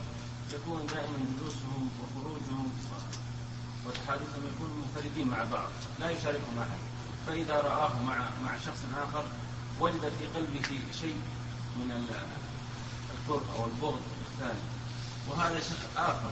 يكون 0.54 0.86
دائما 0.86 1.18
جلوسهم 1.40 1.90
وخروجهم 2.00 2.72
وتحادثهم 3.86 4.42
يكونوا 4.54 4.76
منفردين 4.76 5.28
مع 5.28 5.44
بعض 5.44 5.68
لا 6.00 6.10
يشاركهم 6.10 6.58
أحد. 6.58 6.78
فإذا 7.26 7.54
رآه 7.60 8.02
مع 8.02 8.16
مع 8.44 8.52
شخص 8.66 8.78
آخر 8.96 9.24
وجد 9.80 10.12
في 10.18 10.26
قلبه 10.36 10.80
شيء 11.00 11.16
من 11.76 11.90
ال- 11.90 12.26
الكره 13.18 13.44
أو 13.58 13.64
البغض 13.66 14.00
الثاني. 14.32 14.60
وهذا 15.28 15.60
شيخ 15.60 15.78
آخر 15.96 16.30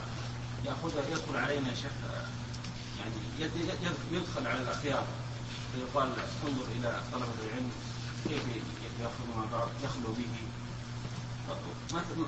يأخذ 0.65 0.91
يدخل 1.11 1.37
علينا 1.37 1.75
شيخ 1.75 1.91
يعني 2.99 3.15
يد- 3.39 3.69
يد- 3.83 3.97
يدخل 4.11 4.47
على 4.47 4.61
الأخيار. 4.61 5.03
فيقال 5.73 6.09
انظر 6.47 6.65
إلى 6.79 7.01
طلبة 7.13 7.33
العلم. 7.43 7.71
كيف 8.23 8.41
مع 9.37 9.45
بعض 9.51 9.69
يخلو 9.83 10.13
به؟ 10.17 10.47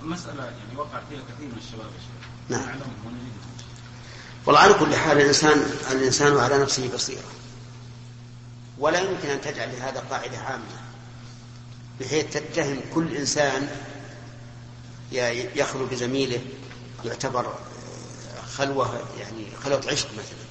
مسألة 0.03 0.43
يعني 0.43 0.77
وقع 0.77 0.99
فيها 1.09 1.19
كثير 1.19 1.47
من 1.47 1.57
الشباب 1.57 1.89
نعم. 2.49 2.79
والله 4.45 4.61
على 4.61 4.73
كل 4.73 4.95
حال 4.95 5.17
الإنسان 5.17 5.57
الإنسان 5.91 6.37
على 6.37 6.57
نفسه 6.57 6.93
بصيرة. 6.93 7.23
ولا 8.77 8.99
يمكن 8.99 9.29
أن 9.29 9.41
تجعل 9.41 9.71
لهذا 9.71 9.99
قاعدة 9.99 10.37
عامة 10.37 10.63
بحيث 11.99 12.33
تتهم 12.33 12.81
كل 12.93 13.15
إنسان 13.15 13.69
يخلو 15.55 15.85
بزميله 15.85 16.41
يعتبر 17.05 17.45
آه، 17.45 18.41
خلوة 18.41 19.03
يعني 19.19 19.45
خلوة 19.63 19.81
عشق 19.87 20.07
مثلا. 20.13 20.48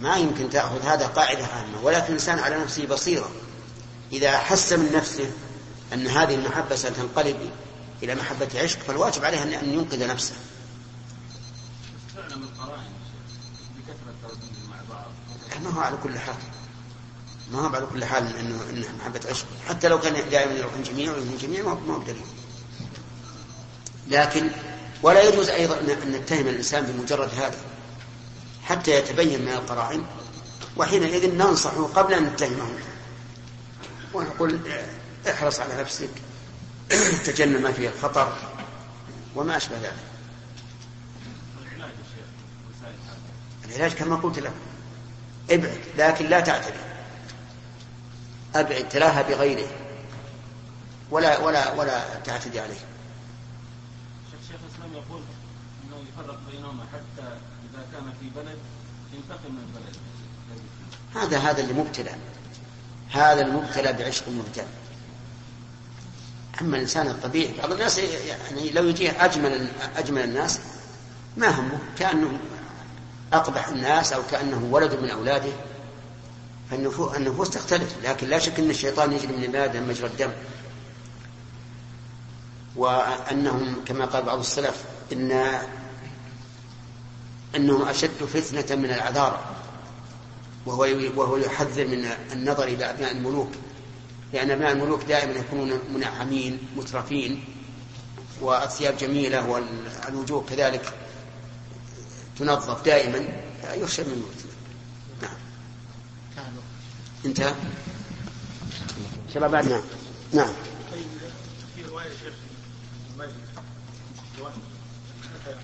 ما 0.00 0.16
يمكن 0.16 0.50
تأخذ 0.50 0.82
هذا 0.82 1.06
قاعدة 1.06 1.46
عامة 1.46 1.80
ولكن 1.82 2.06
الإنسان 2.06 2.38
على 2.38 2.56
نفسه 2.58 2.86
بصيرة. 2.86 3.30
إذا 4.12 4.38
حس 4.38 4.72
من 4.72 4.92
نفسه 4.92 5.30
أن 5.92 6.06
هذه 6.06 6.34
المحبة 6.34 6.76
ستنقلب 6.76 7.50
إلى 8.02 8.14
محبة 8.14 8.48
عشق 8.54 8.78
فالواجب 8.78 9.24
عليه 9.24 9.38
أن- 9.60 9.64
ينقذ 9.64 10.06
نفسه. 10.08 10.34
ما 15.64 15.70
هو 15.70 15.80
على 15.80 15.96
كل 16.02 16.18
حال 16.18 16.34
ما 17.52 17.60
هو 17.60 17.74
على 17.74 17.86
كل 17.86 18.04
حال 18.04 18.36
انه 18.36 18.62
إنه 18.70 18.86
محبة 19.00 19.20
عشق. 19.30 19.46
حتى 19.68 19.88
لو 19.88 20.00
كان 20.00 20.30
دائما 20.30 20.52
يروحون 20.52 20.82
جميع 20.82 21.12
ويروحون 21.12 21.38
جميع 21.38 21.62
ما 21.62 21.94
هو 21.94 21.98
بدليل. 21.98 22.24
لكن 24.08 24.50
ولا 25.02 25.22
يجوز 25.22 25.48
أيضا 25.48 25.80
أن 25.80 26.10
نتهم 26.12 26.46
الإنسان 26.48 26.84
بمجرد 26.86 27.28
هذا. 27.34 27.56
حتى 28.64 28.90
يتبين 28.90 29.42
من 29.42 29.52
القرائن 29.52 30.06
وحينئذ 30.76 31.34
ننصحه 31.34 31.82
قبل 31.86 32.14
أن 32.14 32.24
نتهمه 32.24 32.68
ونقول 34.14 34.60
احرص 35.30 35.60
على 35.60 35.80
نفسك 35.80 36.10
تجنب 37.26 37.60
ما 37.60 37.72
فيه 37.72 37.88
الخطر 37.88 38.32
وما 39.36 39.56
أشبه 39.56 39.76
ذلك. 39.76 39.96
العلاج 43.64 43.92
كما 43.94 44.16
قلت 44.16 44.38
لك 44.38 44.52
ابعد 45.50 45.80
لكن 45.98 46.26
لا 46.26 46.40
تعتدي. 46.40 46.78
أبعد 48.54 48.88
تلاها 48.88 49.22
بغيره. 49.22 49.68
ولا 51.10 51.38
ولا 51.38 51.72
ولا 51.72 52.18
تعتدي 52.20 52.60
عليه. 52.60 52.80
شيخ 54.48 54.56
الإسلام 54.64 55.04
يقول 55.04 55.22
إنه 55.84 55.96
يفرق 56.08 56.38
بينهما 56.50 56.84
حتى 56.92 57.38
في 58.20 58.30
بلد 58.36 58.58
من. 59.12 59.74
هذا 61.14 61.38
هذا 61.38 61.60
اللي 61.60 61.72
مبتلى 61.72 62.14
هذا 63.10 63.46
المبتلى 63.46 63.92
بعشق 63.92 64.28
مبتلى. 64.28 64.66
أما 66.60 66.76
الإنسان 66.76 67.06
الطبيعي 67.06 67.54
بعض 67.58 67.72
الناس 67.72 67.98
يعني 67.98 68.70
لو 68.70 68.88
يجيه 68.88 69.24
أجمل 69.24 69.68
أجمل 69.96 70.24
الناس 70.24 70.60
ما 71.36 71.60
همه؟ 71.60 71.78
كأنه 71.98 72.38
أقبح 73.32 73.68
الناس 73.68 74.12
أو 74.12 74.22
كأنه 74.30 74.68
ولد 74.70 74.94
من 74.94 75.10
أولاده. 75.10 75.52
فالنفوس 76.70 77.16
النفوس 77.16 77.50
تختلف 77.50 77.96
لكن 78.04 78.28
لا 78.28 78.38
شك 78.38 78.58
أن 78.58 78.70
الشيطان 78.70 79.12
يجري 79.12 79.36
من 79.36 79.44
البلاد 79.44 79.76
مجرى 79.76 80.06
الدم. 80.06 80.30
وأنهم 82.76 83.84
كما 83.86 84.04
قال 84.04 84.22
بعض 84.22 84.38
السلف 84.38 84.84
إن 85.12 85.58
انهم 87.56 87.82
أشد 87.82 88.24
فتنة 88.24 88.76
من 88.76 88.90
العذارى 88.90 89.44
وهو 90.66 90.88
وهو 91.16 91.36
يحذر 91.36 91.86
من 91.86 92.10
النظر 92.32 92.64
إلى 92.64 92.90
أبناء 92.90 93.12
الملوك 93.12 93.50
لأن 94.32 94.50
أبناء 94.50 94.72
الملوك 94.72 95.04
دائما 95.04 95.32
يكونون 95.32 95.78
منعمين 95.94 96.58
مترفين 96.76 97.44
والثياب 98.40 98.96
جميلة 98.96 99.48
والوجوه 100.08 100.44
كذلك 100.50 100.92
تنظف 102.38 102.84
دائما 102.84 103.28
يخشى 103.74 104.02
من 104.02 104.12
الموت 104.12 104.44
نعم. 105.22 105.36
انتهى؟ 107.24 107.54
شباب 109.34 109.54
نعم. 109.54 109.80
نعم 110.32 110.52
في 111.76 111.82
رواية 111.82 112.06
يا 112.06 112.10
شيخ 112.10 112.34
المجد 113.14 113.34
روايه 114.38 114.52
اتى 115.34 115.56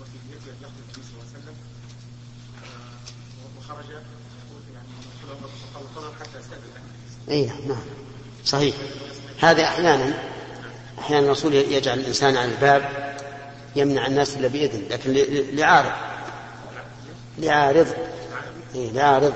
وفي 0.00 0.16
يده 0.30 0.52
يخرج 0.60 0.74
النبي 0.80 1.02
صلى 1.02 1.12
الله 1.12 1.26
عليه 1.34 1.38
وسلم 1.38 1.56
اي 7.30 7.46
نعم. 7.46 7.76
صحيح. 8.44 8.74
هذا 9.40 9.64
أحيانا 9.64 10.14
أحيانا 10.98 11.26
الرسول 11.26 11.54
يجعل 11.54 11.98
الإنسان 11.98 12.36
على 12.36 12.50
الباب 12.54 13.12
يمنع 13.76 14.06
الناس 14.06 14.36
إلا 14.36 14.48
بإذن 14.48 14.82
لكن 14.90 15.12
لعارض. 15.56 15.92
لعارض. 17.38 17.86
إيه 18.74 18.90
لعارض. 18.90 19.34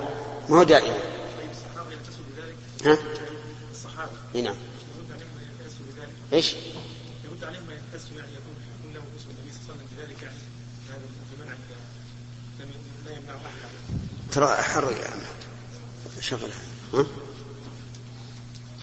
ما 0.48 0.58
هو 0.58 0.62
دائما 0.62 0.94
ها؟ 2.84 2.98
الصحابه 3.72 4.10
اي 4.34 4.42
نعم. 4.42 4.56
إيش 6.32 6.52
يرد 7.24 7.44
عليهم 7.44 7.62
ما 7.66 7.72
يلتزموا 7.72 8.18
يعني 8.20 8.32
يكون 8.32 8.54
يكون 8.80 8.92
له 8.94 9.00
اسم 9.18 9.28
النبي 9.30 9.52
صلى 9.52 9.60
الله 9.62 9.74
عليه 9.74 9.84
وسلم 9.84 9.88
بذلك 9.96 10.22
يعني 10.22 10.36
هذا 10.88 11.00
في 11.30 11.42
منع 11.42 11.52
ال- 11.52 12.64
لم 12.64 12.70
لا 13.06 13.12
يمنع 13.16 13.34
احد 13.34 14.25
ترى 14.36 14.56
حر 14.56 14.92
يا 14.92 15.10
عم 15.10 15.20
شغلها 16.20 16.58
ها؟ 16.94 17.06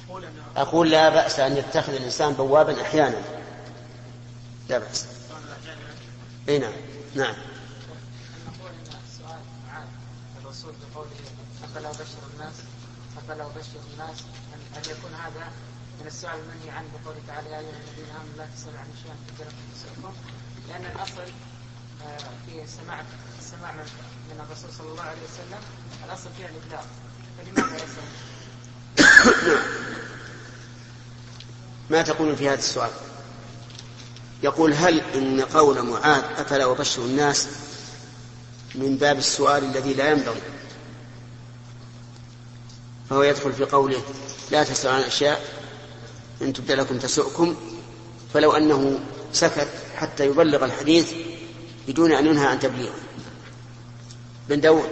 قول 0.10 0.26
ان 0.26 0.34
أقول 0.56 0.92
لا 0.92 1.10
بأس 1.10 1.40
أن 1.40 1.58
يتخذ 1.58 1.94
الإنسان 1.94 2.34
بوابا 2.34 2.82
أحيانا. 2.82 3.22
لا 4.70 4.78
بأس. 4.78 5.06
إي 6.50 6.60
نعم. 6.60 6.74
نعم. 7.16 7.36
نقول 8.48 8.72
ان 8.72 8.98
السؤال 9.08 9.40
عام 9.70 9.88
الرسول 10.42 10.74
بقوله 10.94 11.10
افلا 11.64 11.90
ابشر 11.90 12.24
الناس 12.34 12.54
افلا 13.18 13.46
ابشر 13.46 13.80
الناس 13.94 14.18
ان 14.78 14.82
يكون 14.82 15.14
هذا 15.14 15.52
من 16.02 16.08
السؤال 16.08 16.40
المنهي 16.40 16.70
عنه 16.78 16.88
بقوله 17.04 17.20
تعالى 17.28 17.50
يا 17.50 17.60
ايها 17.60 17.70
الذين 17.70 18.16
امنوا 18.16 18.38
لا 18.38 18.46
تسالوا 18.56 18.80
عن 18.80 18.88
تسؤكم 19.76 20.14
لأن 20.70 20.86
الأصل 20.86 21.32
آه، 22.04 22.18
في 22.46 22.64
السماع 22.64 23.04
الرسول 24.54 24.70
صلى 24.78 24.88
الله 24.92 25.02
عليه 25.02 25.22
وسلم. 25.22 25.60
فيها 26.38 26.50
فلماذا؟ 27.38 27.86
ما 31.90 32.02
تقول 32.02 32.36
في 32.36 32.50
هذا 32.50 32.60
السؤال؟ 32.60 32.92
يقول 34.44 34.74
هل 34.74 35.02
إن 35.16 35.42
قول 35.42 35.82
معاذ 35.82 36.24
أفلا 36.38 36.72
أبشر 36.72 37.02
الناس 37.02 37.48
من 38.76 38.98
باب 38.98 39.18
السؤال 39.18 39.64
الذي 39.64 39.94
لا 39.94 40.12
ينبغي؟ 40.12 40.42
فهو 43.10 43.24
يدخل 43.24 43.54
في 43.54 43.66
قوله 43.66 44.02
لا 44.52 44.64
تسألوا 44.64 44.96
عن 44.96 45.02
أشياء 45.02 45.42
إن 46.42 46.54
تبدأ 46.54 46.76
لكم 46.76 46.98
تسؤكم. 46.98 47.56
فلو 48.34 48.52
أنه 48.52 49.00
سكت 49.34 49.70
حتى 49.96 50.26
يبلغ 50.26 50.66
الحديث 50.66 51.14
بدون 51.88 52.12
أن 52.12 52.26
ينهى 52.26 52.46
عن 52.46 52.60
تبليغه. 52.60 52.94
بن 54.50 54.62
داود. 54.62 54.90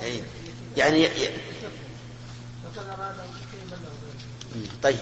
في 0.00 0.06
يعني 0.76 1.00
يعني 1.00 1.00
يعني 1.02 1.06
أي. 1.06 1.22
يعني. 1.22 1.36
طيب. 4.82 4.98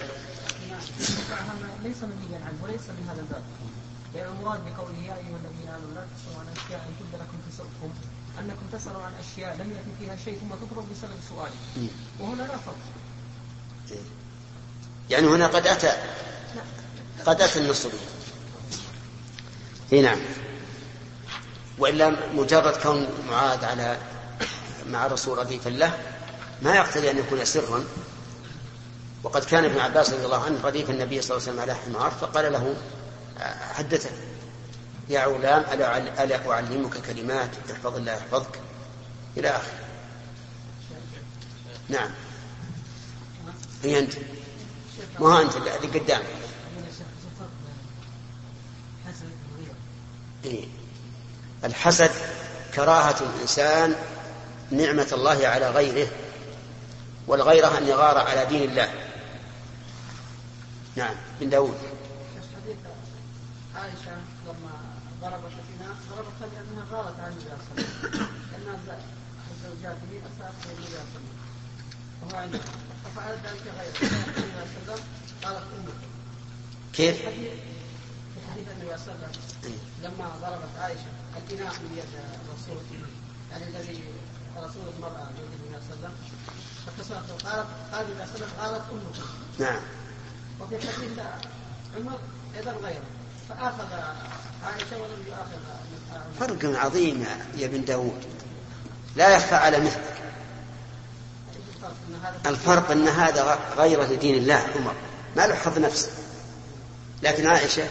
هذا 1.29 1.69
ليس 1.83 2.03
منهيا 2.03 2.45
عنه 2.45 2.63
وليس 2.63 2.81
من 2.89 3.07
هذا 3.09 3.21
الباب. 3.21 3.43
لأن 4.13 4.35
المراد 4.37 4.59
بقوله 4.65 4.97
يا 4.97 5.13
أيها 5.17 5.37
الذين 5.43 5.69
آمنوا 5.69 5.93
لا 5.95 6.05
تسألوا 6.17 6.39
عن 6.39 6.47
أشياء 6.57 6.79
إن 6.87 6.93
تبد 6.99 7.21
لكم 7.21 7.37
تسؤكم 7.51 7.89
أنكم 8.39 8.65
تسألوا 8.71 9.03
عن 9.03 9.13
أشياء 9.13 9.55
لم 9.55 9.71
يأتي 9.71 9.89
فيها 9.99 10.15
شيء 10.25 10.39
ثم 10.39 10.55
تضرب 10.65 10.85
بسبب 10.91 11.19
سؤاله 11.29 11.89
وهنا 12.19 12.43
لا 12.43 12.57
فرق. 12.57 12.77
يعني 15.09 15.27
هنا 15.27 15.47
قد 15.47 15.67
أتى 15.67 15.91
قد 17.25 17.41
أتى 17.41 17.59
النص 17.59 17.85
به 17.85 17.99
اي 19.93 20.01
نعم. 20.01 20.19
وإلا 21.77 22.09
مجرد 22.33 22.77
كون 22.77 23.07
معاذ 23.29 23.65
على 23.65 23.97
مع 24.87 25.05
الرسول 25.05 25.37
رديفا 25.37 25.69
له 25.69 25.99
ما 26.61 26.75
يقتضي 26.75 27.11
أن 27.11 27.17
يكون 27.17 27.45
سرا. 27.45 27.85
وقد 29.23 29.43
كان 29.43 29.65
ابن 29.65 29.79
عباس 29.79 30.13
رضي 30.13 30.25
الله 30.25 30.43
عنه 30.43 30.61
رديف 30.63 30.89
النبي 30.89 31.21
صلى 31.21 31.37
الله 31.37 31.49
عليه 31.49 31.51
وسلم 31.51 31.59
على 31.59 31.75
حمار 31.75 32.11
فقال 32.11 32.53
له 32.53 32.75
حدثه 33.73 34.09
يا 35.09 35.25
غلام 35.25 35.65
ألا 35.73 36.23
ألا 36.23 36.51
أعلمك 36.51 36.97
كلمات 36.97 37.49
احفظ 37.71 37.95
الله 37.95 38.11
يحفظك 38.11 38.59
إلى 39.37 39.49
آخره. 39.49 39.79
نعم. 41.89 42.09
هي 43.83 43.99
انت 43.99 44.13
ما 45.19 45.35
هو 45.35 45.41
أنت 45.41 45.55
اللي 45.55 45.71
قدام 45.71 46.21
أقول 46.21 46.85
يا 46.85 46.91
شيخ 46.91 47.07
شو 47.21 47.27
الفرق 47.31 47.49
بين 47.65 49.13
حسد 49.13 49.29
وغيره 49.53 49.75
إيه. 50.45 50.67
الحسد 51.63 52.11
كراهة 52.75 53.15
الإنسان 53.21 53.95
نعمة 54.71 55.07
الله 55.13 55.47
على 55.47 55.69
غيره 55.69 56.07
والغيرة 57.27 57.77
أن 57.77 57.87
يغار 57.87 58.17
على 58.17 58.45
دين 58.45 58.69
الله. 58.69 58.93
نعم 60.95 61.15
بن 61.41 61.49
داود. 61.49 61.77
عائشة 63.75 64.15
لما 64.45 64.71
ضربت 65.21 65.51
الإناء 65.51 65.95
ضربتها 66.09 66.47
لأنها 66.55 66.85
غارت 66.91 67.19
عن 67.19 67.31
النبي 67.31 67.41
صلى 67.41 67.53
الله 67.53 68.71
عليه 68.71 68.73
وسلم 68.73 68.87
لأن 68.87 68.99
الزوجات 69.51 69.97
لي 70.11 70.19
أساءت 70.19 70.53
النبي 70.65 70.87
صلى 70.87 70.97
الله 70.97 70.99
عليه 70.99 71.15
وسلم 71.15 71.35
وهو 72.23 72.37
عندها 72.37 72.61
وسلم 73.15 74.99
قالت 75.43 75.57
أمك 75.57 75.93
كيف؟ 76.93 77.21
حديث 78.51 78.67
النبي 78.71 78.97
صلى 78.97 79.13
الله 79.13 79.27
عليه 79.27 79.37
وسلم 79.37 79.79
لما 80.03 80.27
ضربت 80.41 80.75
عائشة 80.79 81.09
الإناء 81.37 81.73
من 81.73 81.97
يد 81.97 82.13
الرسول 82.45 82.83
يعني 83.51 83.63
الذي 83.67 84.03
رسول 84.57 84.83
المرأة 84.97 85.23
من 85.23 85.43
يد 85.53 85.59
النبي 85.65 85.83
صلى 85.89 85.95
الله 85.97 86.07
عليه 86.07 86.15
وسلم. 86.15 86.15
فكسرته 86.87 87.49
قالت 87.49 87.67
قال 87.93 88.05
النبي 88.11 88.25
صلى 88.27 88.35
الله 88.35 88.45
عليه 88.45 88.45
وسلم 88.45 88.59
قالت 88.61 88.83
أمك 88.91 89.25
نعم. 89.59 89.81
وفي 90.59 90.75
حديث 90.91 91.19
عمر 91.97 92.19
أيضا 92.57 92.71
غيره. 92.71 93.03
فآخذ 93.49 93.93
عائشة 94.63 94.97
ولم 95.01 95.23
ياخذ 95.29 95.59
فرق 96.39 96.79
عظيم 96.79 97.21
يا- 97.21 97.45
يا 97.61 97.65
ابن 97.65 97.85
داود. 97.85 98.25
لا 99.15 99.35
يخفى 99.35 99.55
على 99.55 99.79
مثلك. 99.79 100.24
الفرق 102.45 102.91
أن 102.91 103.07
هذا 103.07 103.59
غير 103.77 104.03
لدين 104.03 104.35
الله 104.35 104.67
عمر. 104.75 104.93
ما 105.35 105.47
له 105.47 105.55
حظ 105.55 105.79
نفس. 105.79 106.09
لكن 107.23 107.47
عائشة 107.47 107.87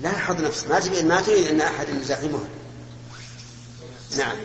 لا 0.00 0.10
حظ 0.10 0.40
نفس. 0.40 0.64
ما 0.66 0.80
تريد 0.80 1.04
ما 1.04 1.20
تريد 1.20 1.46
أن 1.46 1.60
أحد 1.60 1.88
يزاحمها 1.88 2.40
نعم. 4.16 4.36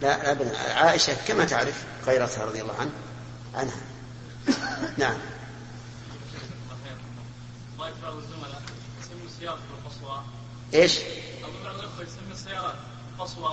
لا 0.00 0.30
ابدا. 0.30 0.58
عائشة 0.58 1.16
كما 1.28 1.44
تعرف 1.44 1.84
غيرتها 2.06 2.44
رضي 2.44 2.62
الله 2.62 2.74
عنه 2.80 2.92
عنها. 3.54 3.76
نعم. 4.98 5.18
إيش؟ 10.74 10.98
السيارات. 12.32 12.74
يقول 13.18 13.28
صلى 13.28 13.38
الله 13.38 13.50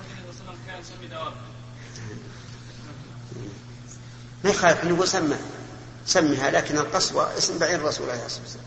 عليه 0.00 0.28
وسلم 0.28 0.56
كان 0.66 0.80
يسمي 0.80 1.06
دواب. 1.06 1.32
ما 4.44 4.50
يخالف 4.50 4.82
إنه 4.82 5.04
سمى. 5.04 5.36
سمها 6.06 6.50
لكن 6.50 6.78
القصوى 6.78 7.38
اسم 7.38 7.58
بعير 7.58 7.80
الرسول 7.80 8.10
عليه 8.10 8.26
الصلاة 8.26 8.42
والسلام. 8.42 8.66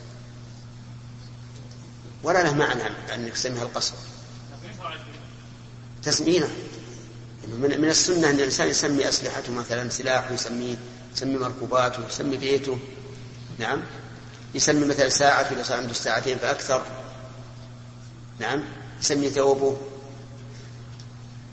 ولا 2.24 2.44
له 2.44 2.54
معنى 2.54 2.84
أنك 3.14 3.34
تسميها 3.34 3.64
القصوى 3.64 3.98
تسمينا. 6.04 6.48
إنه 7.48 7.56
من 7.56 7.82
من 7.82 7.90
السنة 7.90 8.30
أن 8.30 8.36
الإنسان 8.36 8.68
يسمي 8.68 9.10
أسلحته 9.10 9.54
مثلا 9.54 9.90
سلاحه 9.90 10.34
يسميه 10.34 10.76
يسمي 11.16 11.38
مركوباته 11.38 12.08
يسمي 12.08 12.38
بيته. 12.38 12.80
نعم. 13.60 13.82
يسمي 14.54 14.86
مثلا 14.86 15.10
ساعته 15.10 15.54
إذا 15.54 15.64
صار 15.64 15.78
عنده 15.78 15.94
ساعتين 15.94 16.38
فأكثر. 16.38 16.86
نعم. 18.40 18.64
يسمي 19.02 19.30
ثوبه. 19.30 19.78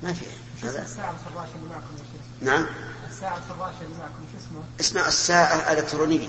ما 0.02 0.12
في. 0.12 0.26
هذا. 0.62 0.82
الفراشه 0.82 1.54
اللي 1.56 1.68
معكم 1.70 1.94
نعم. 2.40 2.66
الساعة 3.10 3.36
الفراشه 3.36 3.82
اللي 3.82 3.98
معكم 3.98 4.24
شو 4.32 4.38
اسمه؟ 4.38 4.62
اسمها 4.80 5.08
الساعة 5.08 5.72
الإلكترونية. 5.72 6.28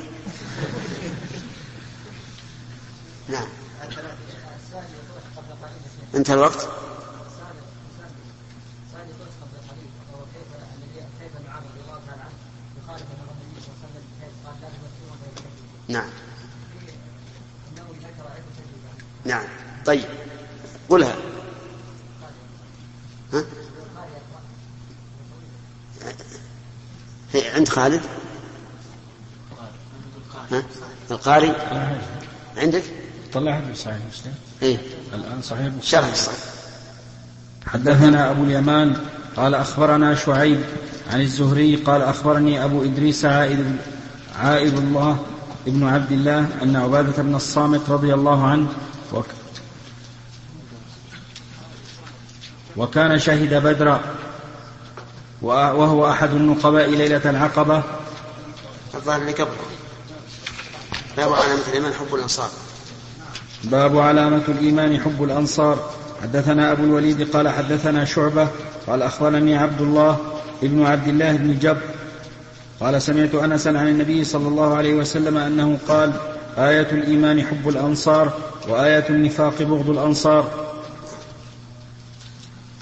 نعم. 3.29 3.47
انتهى 6.15 6.33
الوقت؟ 6.33 6.67
نعم. 15.87 16.09
نعم. 19.25 19.43
طيب. 19.85 20.05
قلها 20.89 21.15
ها؟ 23.33 23.43
عند 27.55 27.69
خالد؟ 27.69 28.01
ها؟ 30.51 30.63
القاري؟ 31.11 31.53
عندك؟ 32.57 32.83
طلع 33.33 33.61
في 33.61 33.75
صحيح 33.75 33.97
مسلم. 34.11 34.33
إيه. 34.61 34.77
الآن 35.13 35.41
صحيح 35.41 35.65
مسلم. 35.65 35.81
شرح 35.81 36.11
الصحيح. 36.11 36.39
حدثنا 37.65 38.31
أبو 38.31 38.43
اليمان 38.43 38.97
قال 39.35 39.55
أخبرنا 39.55 40.15
شعيب 40.15 40.63
عن 41.11 41.21
الزهري 41.21 41.75
قال 41.75 42.01
أخبرني 42.01 42.63
أبو 42.63 42.83
إدريس 42.83 43.25
عائد 43.25 43.77
عائد 44.39 44.77
الله 44.77 45.25
ابن 45.67 45.83
عبد 45.83 46.11
الله 46.11 46.47
أن 46.63 46.75
عبادة 46.75 47.23
بن 47.23 47.35
الصامت 47.35 47.89
رضي 47.89 48.13
الله 48.13 48.47
عنه 48.47 48.67
وكان 52.77 53.19
شهد 53.19 53.53
بدرا 53.53 54.01
وهو 55.41 56.09
أحد 56.09 56.33
النقباء 56.33 56.89
ليلة 56.89 57.29
العقبة. 57.29 57.83
الظاهر 58.95 59.21
اللي 59.21 59.31
قبله 59.31 59.47
باب 61.17 61.33
علامة 61.33 61.62
الإيمان 61.67 61.93
حب 61.93 62.15
الأنصار. 62.15 62.49
باب 63.63 63.97
علامة 63.97 64.43
الإيمان 64.47 65.01
حب 65.01 65.23
الأنصار. 65.23 65.89
حدثنا 66.23 66.71
أبو 66.71 66.83
الوليد 66.83 67.36
قال 67.36 67.49
حدثنا 67.49 68.05
شعبة 68.05 68.47
قال 68.88 69.01
أخبرني 69.01 69.57
عبد 69.57 69.81
الله 69.81 70.17
ابن 70.63 70.86
عبد 70.86 71.07
الله 71.07 71.31
بن 71.31 71.59
جبر 71.59 71.81
قال 72.79 73.01
سمعت 73.01 73.36
أنسا 73.36 73.69
عن 73.69 73.88
النبي 73.88 74.23
صلى 74.23 74.47
الله 74.47 74.75
عليه 74.77 74.93
وسلم 74.93 75.38
أنه 75.38 75.77
قال 75.88 76.13
آية 76.57 76.91
الإيمان 76.91 77.43
حب 77.43 77.69
الأنصار 77.69 78.33
وآية 78.67 79.05
النفاق 79.09 79.62
بغض 79.62 79.89
الأنصار. 79.89 80.62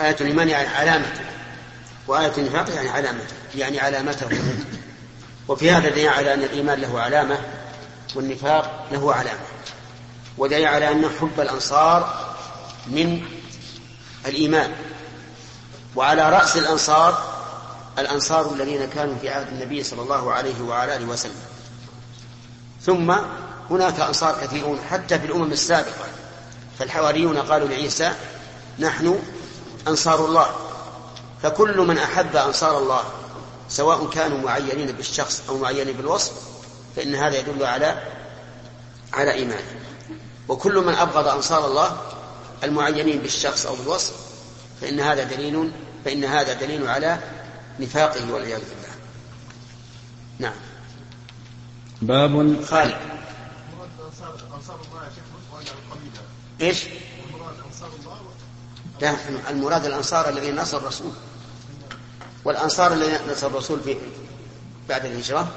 آية 0.06 0.16
الإيمان 0.22 0.50
يعني 0.50 0.68
علامته 0.68 1.22
وآية 2.08 2.34
النفاق 2.38 2.70
يعني 2.76 2.90
علامته 2.90 3.36
يعني 3.56 3.80
علامته. 3.80 4.30
وفي 5.48 5.72
هذا 5.72 5.90
دليل 5.90 6.08
على 6.10 6.34
أن 6.34 6.44
الإيمان 6.44 6.80
له 6.80 7.02
علامة 7.02 7.38
والنفاق 8.16 8.88
له 8.92 9.14
علامة. 9.14 9.40
ودليل 10.38 10.68
على 10.68 10.92
أن 10.92 11.10
حب 11.20 11.40
الأنصار 11.40 12.26
من 12.88 13.26
الإيمان. 14.26 14.72
وعلى 15.96 16.30
رأس 16.30 16.58
الأنصار 16.58 17.32
الأنصار 18.00 18.54
الذين 18.54 18.90
كانوا 18.96 19.16
في 19.22 19.30
عهد 19.30 19.48
النبي 19.48 19.84
صلى 19.84 20.02
الله 20.02 20.34
عليه 20.34 20.62
وعلى 20.62 20.96
آله 20.96 21.06
وسلم. 21.06 21.42
ثم 22.82 23.16
هناك 23.70 24.00
أنصار 24.00 24.38
كثيرون 24.42 24.80
حتى 24.90 25.20
في 25.20 25.26
الأمم 25.26 25.52
السابقة. 25.52 26.06
فالحواريون 26.80 27.38
قالوا 27.38 27.68
لعيسى 27.68 28.14
نحن 28.80 29.20
أنصار 29.88 30.26
الله. 30.26 30.56
فكل 31.44 31.78
من 31.78 31.98
أحب 31.98 32.36
أنصار 32.36 32.78
الله 32.78 33.04
سواء 33.70 34.10
كانوا 34.10 34.38
معينين 34.38 34.92
بالشخص 34.92 35.44
أو 35.50 35.58
معينين 35.58 35.98
بالوصف 35.98 36.32
فإن 36.96 37.16
هذا 37.16 37.40
يدل 37.40 37.64
على 37.64 38.04
على 39.14 39.34
إيمانه 39.34 39.80
وكل 40.48 40.78
من 40.78 40.94
أبغض 40.94 41.28
أنصار 41.28 41.66
الله 41.66 41.98
المعينين 42.64 43.20
بالشخص 43.20 43.66
أو 43.66 43.76
بالوصف 43.76 44.14
فإن 44.82 45.00
هذا 45.00 45.24
دليل 45.24 45.72
فإن 46.06 46.24
هذا 46.24 46.54
دليل 46.54 46.88
على 46.88 47.20
نفاقه 47.80 48.34
والعياذ 48.34 48.60
بالله. 48.60 48.96
نعم. 50.40 50.56
باب 52.02 52.66
خالد. 52.66 52.98
انصار 54.56 54.80
الله 54.92 55.04
يا 55.06 55.10
شيخ 55.16 55.24
إيش؟ 56.62 57.01
لا 59.02 59.16
المراد 59.50 59.86
الأنصار 59.86 60.30
الذين 60.30 60.56
نصر 60.56 60.78
الرسول. 60.78 61.12
والأنصار 62.46 62.94
الذين 62.94 63.32
نصر 63.32 63.48
الرسول 63.48 63.80
في 63.80 63.98
بعد 64.90 65.06
الهجرة 65.06 65.48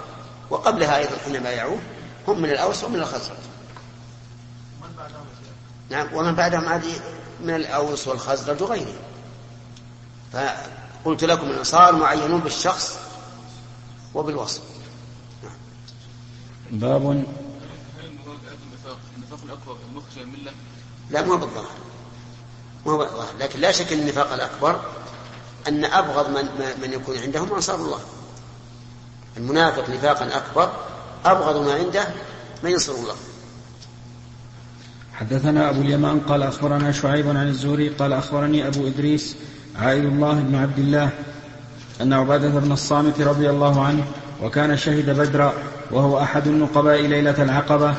وقبلها 0.51 0.97
أيضا 0.97 1.17
حين 1.25 1.43
بايعوه 1.43 1.79
هم 2.29 2.43
من 2.43 2.51
الأوس 2.51 2.85
ومن 2.85 2.97
الخزرج. 2.97 3.37
نعم 5.91 6.15
ومن 6.15 6.35
بعدهم 6.35 6.69
عادي 6.69 6.95
من 7.41 7.55
الأوس 7.55 8.09
والخزرج 8.09 8.63
وغيرهم. 8.63 8.97
فقلت 10.33 11.25
لكم 11.25 11.47
الأنصار 11.47 11.97
معينون 11.97 12.41
بالشخص 12.41 12.99
وبالوصف. 14.15 14.63
باب 16.71 17.07
هل 17.07 17.25
المراد 18.05 18.39
النفاق 18.63 18.99
النفاق 19.17 19.39
الأكبر 19.45 19.77
المخرج 19.91 20.19
من 20.19 20.35
الملة 20.35 20.53
لا 21.11 21.23
مو 21.23 21.37
بالظاهر 21.37 21.84
مو 22.87 22.99
بالظاهر 22.99 23.35
لكن 23.41 23.61
لا 23.61 23.73
شك 23.73 23.93
أن 23.93 23.99
النفاق 23.99 24.33
الأكبر 24.33 24.81
أن 25.69 25.85
أبغض 25.85 26.29
من, 26.31 26.49
من 26.83 26.93
يكون 26.93 27.19
عندهم 27.19 27.55
أنصار 27.55 27.77
الله. 27.77 28.01
المنافق 29.37 29.91
نفاقا 29.91 30.37
أكبر 30.37 30.73
أبغض 31.25 31.67
ما 31.67 31.75
عنده 31.75 32.05
من 32.63 32.71
ينصر 32.71 32.93
الله. 32.93 33.15
حدثنا 35.15 35.71
أبو 35.71 35.81
اليمان 35.81 36.21
قال 36.21 36.43
أخبرنا 36.43 36.93
شعيب 36.93 37.29
عن 37.29 37.49
الزهري 37.49 37.89
قال 37.89 38.13
أخبرني 38.13 38.67
أبو 38.67 38.87
إدريس 38.87 39.37
عائد 39.79 40.05
الله 40.05 40.33
بن 40.33 40.55
عبد 40.55 40.79
الله 40.79 41.11
أن 42.01 42.13
عبادة 42.13 42.49
بن 42.49 42.73
الصامت 42.73 43.21
رضي 43.21 43.51
الله 43.51 43.85
عنه 43.85 44.05
وكان 44.43 44.77
شهد 44.77 45.11
بدرا 45.11 45.53
وهو 45.91 46.19
أحد 46.19 46.47
النقباء 46.47 47.01
ليلة 47.01 47.43
العقبة 47.43 47.95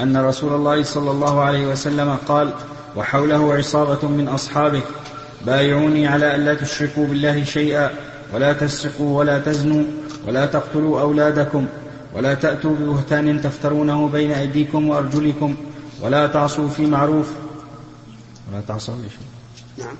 أن 0.00 0.16
رسول 0.16 0.54
الله 0.54 0.82
صلى 0.82 1.10
الله 1.10 1.40
عليه 1.40 1.66
وسلم 1.66 2.16
قال 2.28 2.54
وحوله 2.96 3.54
عصابة 3.54 4.08
من 4.08 4.28
أصحابه. 4.28 4.82
بايعوني 5.46 6.06
على 6.06 6.34
ألا 6.34 6.54
تشركوا 6.54 7.06
بالله 7.06 7.44
شيئا 7.44 7.90
ولا 8.34 8.52
تسرقوا 8.52 9.18
ولا 9.18 9.38
تزنوا 9.38 9.84
ولا 10.26 10.46
تقتلوا 10.46 11.00
أولادكم 11.00 11.66
ولا 12.14 12.34
تأتوا 12.34 12.74
ببهتان 12.74 13.40
تفترونه 13.42 14.08
بين 14.08 14.32
أيديكم 14.32 14.88
وأرجلكم 14.88 15.56
ولا 16.02 16.26
تعصوا 16.26 16.68
في 16.68 16.86
معروف. 16.86 17.32
ولا 18.52 18.60
تعصوا؟ 18.68 18.94
نعم. 19.78 19.96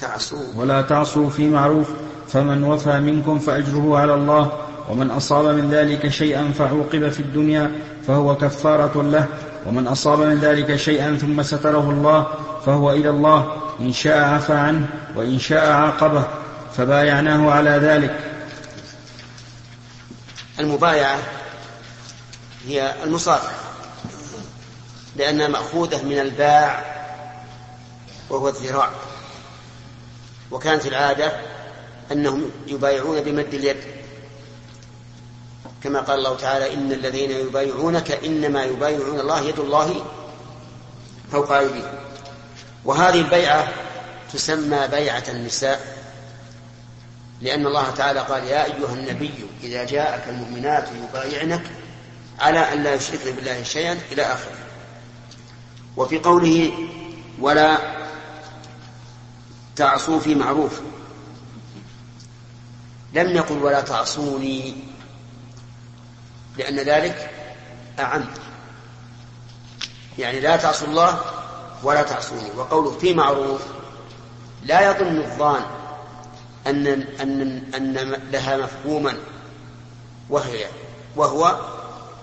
تعصوا 0.00 0.42
ولا 0.56 0.82
تعصوا 0.82 1.30
في 1.30 1.48
معروف. 1.48 1.88
فمن 2.28 2.64
وفى 2.64 3.00
منكم 3.00 3.38
فأجره 3.38 3.98
على 3.98 4.14
الله. 4.14 4.67
ومن 4.88 5.10
أصاب 5.10 5.44
من 5.44 5.70
ذلك 5.70 6.08
شيئا 6.08 6.52
فعوقب 6.58 7.08
في 7.08 7.20
الدنيا 7.20 7.72
فهو 8.06 8.36
كفارة 8.36 9.02
له 9.02 9.26
ومن 9.66 9.86
أصاب 9.86 10.20
من 10.20 10.38
ذلك 10.38 10.76
شيئا 10.76 11.16
ثم 11.16 11.42
ستره 11.42 11.90
الله 11.90 12.26
فهو 12.66 12.92
إلى 12.92 13.10
الله 13.10 13.56
إن 13.80 13.92
شاء 13.92 14.18
عفى 14.18 14.52
عنه 14.52 14.86
وإن 15.16 15.38
شاء 15.38 15.70
عاقبه 15.70 16.24
فبايعناه 16.76 17.50
على 17.50 17.70
ذلك. 17.70 18.20
المبايعة 20.60 21.18
هي 22.66 22.94
المصافحة 23.04 23.54
لأنها 25.16 25.48
مأخوذة 25.48 26.02
من 26.02 26.18
الباع 26.18 26.84
وهو 28.30 28.48
الذراع. 28.48 28.90
وكانت 30.50 30.86
العادة 30.86 31.32
أنهم 32.12 32.50
يبايعون 32.66 33.20
بمد 33.20 33.54
اليد. 33.54 33.97
كما 35.84 36.00
قال 36.00 36.18
الله 36.18 36.36
تعالى 36.36 36.74
إن 36.74 36.92
الذين 36.92 37.30
يبايعونك 37.30 38.10
إنما 38.10 38.64
يبايعون 38.64 39.20
الله 39.20 39.40
يد 39.40 39.58
الله 39.58 40.04
فوق 41.32 41.52
أيديهم. 41.52 41.98
وهذه 42.84 43.20
البيعة 43.20 43.72
تسمى 44.32 44.88
بيعة 44.88 45.24
النساء 45.28 45.98
لأن 47.40 47.66
الله 47.66 47.90
تعالى 47.90 48.20
قال 48.20 48.44
يا 48.44 48.64
أيها 48.64 48.94
النبي 48.94 49.34
إذا 49.62 49.84
جاءك 49.84 50.28
المؤمنات 50.28 50.88
يبايعنك 51.02 51.62
على 52.40 52.72
أن 52.72 52.82
لا 52.82 52.94
يشركن 52.94 53.30
بالله 53.32 53.62
شيئا 53.62 53.98
إلى 54.12 54.22
آخره. 54.22 54.58
وفي 55.96 56.18
قوله 56.18 56.72
ولا 57.40 57.78
تعصوا 59.76 60.20
في 60.20 60.34
معروف 60.34 60.80
لم 63.14 63.36
يقل 63.36 63.58
ولا 63.62 63.80
تعصوني 63.80 64.74
لأن 66.58 66.76
ذلك 66.76 67.30
أعم. 67.98 68.24
يعني 70.18 70.40
لا 70.40 70.56
تعصوا 70.56 70.88
الله 70.88 71.20
ولا 71.82 72.02
تعصوني. 72.02 72.50
وقوله 72.56 72.90
في 72.98 73.14
معروف 73.14 73.62
لا 74.62 74.90
يظن 74.90 75.18
الظان 75.18 75.62
أن 76.66 76.86
أن 77.20 77.62
أن 77.74 78.16
لها 78.32 78.56
مفهوما 78.56 79.16
وهي 80.30 80.66
وهو 81.16 81.60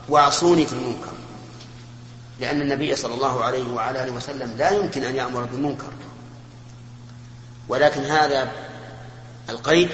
واعصوني 0.10 0.66
في 0.66 0.74
المنكر. 0.74 1.12
لأن 2.40 2.62
النبي 2.62 2.96
صلى 2.96 3.14
الله 3.14 3.44
عليه 3.44 3.74
وعلى 3.74 4.04
آله 4.04 4.12
وسلم 4.12 4.58
لا 4.58 4.70
يمكن 4.70 5.04
أن 5.04 5.16
يأمر 5.16 5.42
بالمنكر. 5.42 5.92
ولكن 7.68 8.02
هذا 8.02 8.52
القيد 9.50 9.90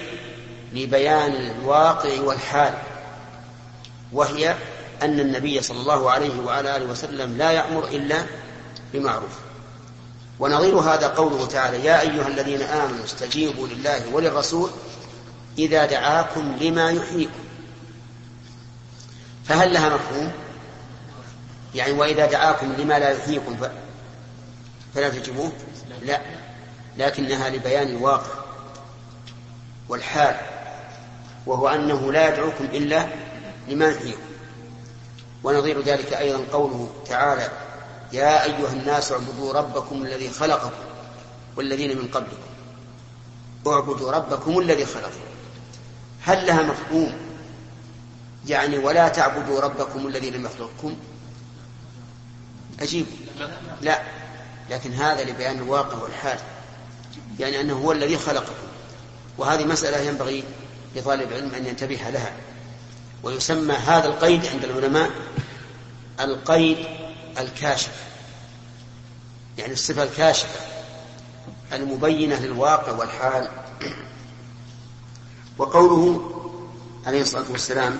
لبيان 0.74 1.32
الواقع 1.34 2.22
والحال. 2.22 2.74
وهي 4.14 4.55
أن 5.01 5.20
النبي 5.20 5.62
صلى 5.62 5.80
الله 5.80 6.12
عليه 6.12 6.39
وعلى 6.39 6.78
آله 6.78 6.86
وسلم 6.86 7.38
لا 7.38 7.51
يأمر 7.51 7.88
إلا 7.88 8.26
بمعروف. 8.93 9.39
ونظير 10.39 10.80
هذا 10.80 11.07
قوله 11.07 11.45
تعالى 11.45 11.86
يا 11.86 12.01
أيها 12.01 12.28
الذين 12.28 12.62
آمنوا 12.62 13.05
استجيبوا 13.05 13.68
لله 13.68 14.14
وللرسول 14.14 14.70
إذا 15.57 15.86
دعاكم 15.86 16.55
لما 16.62 16.91
يحييكم. 16.91 17.43
فهل 19.45 19.74
لها 19.74 19.89
مفهوم؟ 19.89 20.32
يعني 21.76 21.91
وإذا 21.91 22.26
دعاكم 22.26 22.74
لما 22.78 22.99
لا 22.99 23.09
يحييكم 23.09 23.57
فلا 24.95 25.09
تجيبوه؟ 25.09 25.51
لا. 26.01 26.22
لكنها 26.97 27.49
لبيان 27.49 27.88
الواقع 27.88 28.32
والحال 29.89 30.36
وهو 31.45 31.68
أنه 31.68 32.12
لا 32.12 32.28
يدعوكم 32.28 32.66
إلا 32.66 33.07
يحييكم 33.72 34.22
ونظير 35.43 35.82
ذلك 35.82 36.13
أيضا 36.13 36.45
قوله 36.53 36.89
تعالى 37.05 37.49
يا 38.13 38.43
أيها 38.43 38.74
الناس 38.74 39.11
اعبدوا 39.11 39.53
ربكم 39.53 40.03
الذي 40.03 40.30
خلقكم 40.30 40.72
والذين 41.55 41.97
من 41.97 42.07
قبلكم. 42.07 42.51
اعبدوا 43.67 44.11
ربكم 44.11 44.59
الذي 44.59 44.86
خلقكم. 44.86 45.32
هل 46.22 46.47
لها 46.47 46.63
مفهوم؟ 46.63 47.13
يعني 48.47 48.78
ولا 48.78 49.07
تعبدوا 49.07 49.59
ربكم 49.59 50.07
الذي 50.07 50.30
لم 50.30 50.45
يخلقكم؟ 50.45 50.95
أجيب. 52.80 53.05
لا. 53.82 54.01
لكن 54.69 54.93
هذا 54.93 55.24
لبيان 55.24 55.57
الواقع 55.57 55.97
والحال. 55.97 56.39
يعني 57.39 57.61
أنه 57.61 57.74
هو 57.74 57.91
الذي 57.91 58.17
خلقكم. 58.17 58.53
وهذه 59.38 59.65
مسألة 59.65 59.97
ينبغي 59.97 60.43
لطالب 60.95 61.32
العلم 61.32 61.55
أن 61.55 61.65
ينتبه 61.65 62.09
لها. 62.09 62.34
ويسمى 63.24 63.74
هذا 63.74 64.07
القيد 64.07 64.45
عند 64.45 64.63
العلماء 64.63 65.09
القيد 66.19 66.78
الكاشف 67.38 68.03
يعني 69.57 69.74
الصفة 69.74 70.03
الكاشفة 70.03 70.59
المبينة 71.74 72.39
للواقع 72.39 72.91
والحال. 72.91 73.47
وقوله 75.57 76.32
عليه 77.05 77.22
الصلاة 77.22 77.51
والسلام 77.51 77.99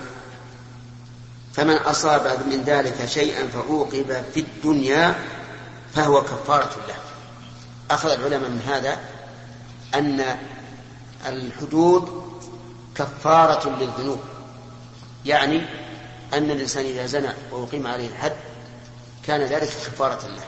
فمن 1.52 1.74
أصاب 1.74 2.46
من 2.46 2.62
ذلك 2.66 3.06
شيئا 3.06 3.46
فعوقب 3.46 4.24
في 4.34 4.40
الدنيا 4.40 5.14
فهو 5.94 6.22
كفارة 6.22 6.76
له. 6.88 6.94
أخذ 7.90 8.10
العلماء 8.10 8.50
من 8.50 8.62
هذا 8.66 9.00
أن 9.94 10.38
الحدود 11.26 12.22
كفارة 12.94 13.68
للذنوب. 13.80 14.20
يعني 15.26 15.62
أن 16.34 16.50
الإنسان 16.50 16.84
إذا 16.84 17.06
زنى 17.06 17.32
وأقيم 17.50 17.86
عليه 17.86 18.08
الحد 18.08 18.32
كان 19.26 19.40
ذلك 19.40 19.68
كفارة 19.68 20.26
له. 20.26 20.44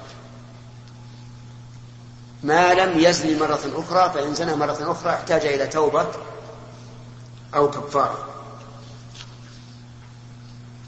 ما 2.42 2.74
لم 2.74 2.98
يزن 2.98 3.38
مرة 3.38 3.60
أخرى 3.74 4.10
فإن 4.14 4.34
زنى 4.34 4.54
مرة 4.56 4.92
أخرى 4.92 5.12
احتاج 5.12 5.46
إلى 5.46 5.66
توبة 5.66 6.06
أو 7.54 7.70
كفارة. 7.70 8.28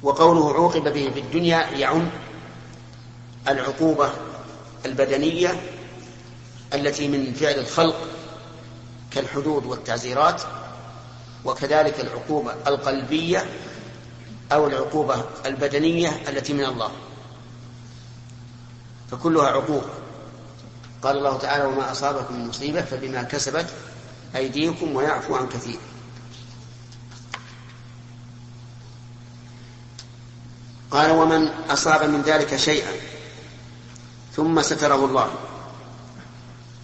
وقوله 0.02 0.54
عوقب 0.54 0.84
به 0.92 1.10
في 1.14 1.20
الدنيا 1.20 1.70
يعم 1.70 2.08
العقوبة 3.48 4.10
البدنية 4.86 5.60
التي 6.74 7.08
من 7.08 7.32
فعل 7.34 7.54
الخلق 7.54 8.08
كالحدود 9.10 9.66
والتعزيرات 9.66 10.42
وكذلك 11.44 12.00
العقوبة 12.00 12.54
القلبية 12.66 13.44
أو 14.52 14.66
العقوبة 14.66 15.24
البدنية 15.46 16.08
التي 16.28 16.52
من 16.52 16.64
الله. 16.64 16.90
فكلها 19.10 19.46
عقوبة 19.46 19.86
قال 21.02 21.18
الله 21.18 21.38
تعالى 21.38 21.64
وما 21.64 21.92
أصابكم 21.92 22.34
من 22.34 22.48
مصيبة 22.48 22.82
فبما 22.82 23.22
كسبت 23.22 23.66
أيديكم 24.36 24.96
ويعفو 24.96 25.36
عن 25.36 25.48
كثير. 25.48 25.78
قال 30.90 31.10
ومن 31.10 31.48
أصاب 31.70 32.10
من 32.10 32.22
ذلك 32.22 32.56
شيئا 32.56 32.92
ثم 34.36 34.62
ستره 34.62 35.04
الله 35.04 35.30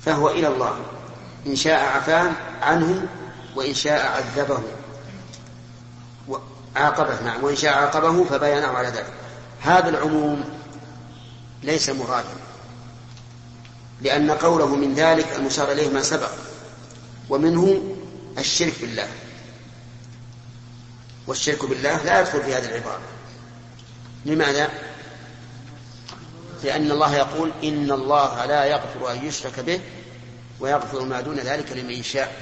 فهو 0.05 0.31
إلى 0.31 0.49
الله. 0.49 0.77
إن 1.47 1.57
شاء 1.57 1.81
عفاه 1.81 2.33
عنه 2.63 3.09
وإن 3.57 3.75
شاء 3.75 4.07
عذبه. 4.07 4.63
عاقبه 6.77 7.23
نعم. 7.23 7.45
وإن 7.45 7.57
شاء 7.57 7.73
عاقبه 7.73 8.25
فبينه 8.25 8.67
على 8.67 8.89
ذلك. 8.89 9.13
هذا 9.61 9.89
العموم 9.89 10.45
ليس 11.63 11.91
مرادا 11.91 12.35
لأن 14.01 14.31
قوله 14.31 14.77
من 14.77 14.95
ذلك 14.95 15.37
المشار 15.37 15.73
إليه 15.73 15.89
ما 15.89 16.03
سبق 16.03 16.31
ومنه 17.29 17.83
الشرك 18.39 18.75
بالله. 18.81 19.09
والشرك 21.27 21.65
بالله 21.65 22.03
لا 22.03 22.21
يدخل 22.21 22.43
في 22.43 22.55
هذه 22.55 22.65
العبارة. 22.65 23.01
لماذا؟ 24.25 24.69
لأن 26.65 26.91
الله 26.91 27.17
يقول 27.17 27.53
إن 27.65 27.91
الله 27.91 28.47
لا 28.47 28.65
يغفر 28.65 29.13
أن 29.13 29.27
يشرك 29.27 29.61
به 29.61 29.81
ويغفر 30.61 31.05
ما 31.05 31.21
دون 31.21 31.37
ذلك 31.37 31.73
لمن 31.73 31.91
يشاء. 31.91 32.37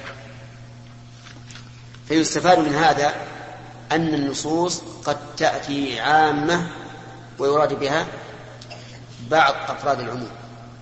فيستفاد 2.07 2.59
من 2.59 2.75
هذا 2.75 3.13
أن 3.91 4.13
النصوص 4.13 4.81
قد 5.05 5.17
تأتي 5.37 5.99
عامة 5.99 6.67
ويراد 7.39 7.79
بها 7.79 8.07
بعض 9.29 9.53
أفراد 9.67 9.99
العموم. 9.99 10.29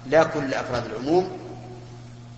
لا 0.06 0.24
كل 0.24 0.54
أفراد 0.54 0.86
العموم 0.86 1.40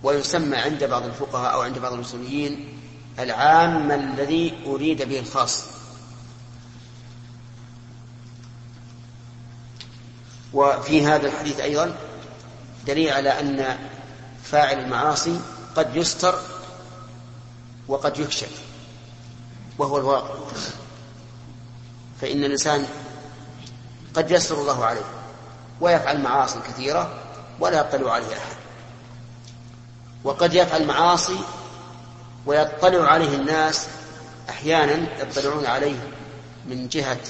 ويسمى 0.02 0.56
عند 0.56 0.84
بعض 0.84 1.04
الفقهاء 1.04 1.54
أو 1.54 1.60
عند 1.60 1.78
بعض 1.78 1.92
الأصوليين 1.92 2.78
العام 3.18 3.90
الذي 3.90 4.54
أريد 4.66 5.02
به 5.02 5.18
الخاص. 5.18 5.64
وفي 10.52 11.06
هذا 11.06 11.26
الحديث 11.26 11.60
أيضا 11.60 11.96
دليل 12.86 13.12
على 13.12 13.40
أن 13.40 13.78
فاعل 14.42 14.78
المعاصي 14.78 15.40
قد 15.76 15.96
يستر 15.96 16.38
وقد 17.88 18.18
يكشف. 18.18 18.61
وهو 19.78 19.98
الواقع. 19.98 20.34
فإن 22.20 22.44
الإنسان 22.44 22.86
قد 24.14 24.30
يسر 24.30 24.60
الله 24.60 24.84
عليه 24.84 25.04
ويفعل 25.80 26.20
معاصي 26.20 26.58
كثيرة 26.68 27.14
ولا 27.60 27.80
يطلع 27.80 28.12
عليه 28.12 28.26
أحد. 28.26 28.56
وقد 30.24 30.54
يفعل 30.54 30.86
معاصي 30.86 31.38
ويطلع 32.46 33.08
عليه 33.08 33.34
الناس 33.36 33.86
أحيانا 34.50 35.22
يطلعون 35.22 35.66
عليه 35.66 36.08
من 36.66 36.88
جهة 36.88 37.20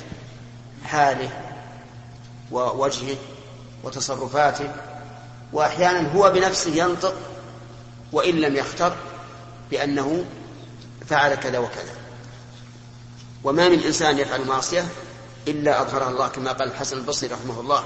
حاله 0.85 1.31
ووجهه 2.51 3.17
وتصرفاته 3.85 4.71
وأحيانا 5.53 6.13
هو 6.13 6.31
بنفسه 6.31 6.71
ينطق 6.71 7.15
وإن 8.13 8.35
لم 8.35 8.57
يختر 8.57 8.97
بأنه 9.71 10.25
فعل 11.07 11.35
كذا 11.35 11.59
وكذا. 11.59 12.02
وما 13.45 13.69
من 13.69 13.81
إنسان 13.81 14.19
يفعل 14.19 14.45
معصية 14.47 14.89
إلا 15.49 15.83
أظهرها 15.83 16.11
الله 16.11 16.29
كما 16.29 16.53
قال 16.53 16.69
الحسن 16.69 16.97
البصري 16.97 17.29
رحمه 17.29 17.61
الله 17.61 17.85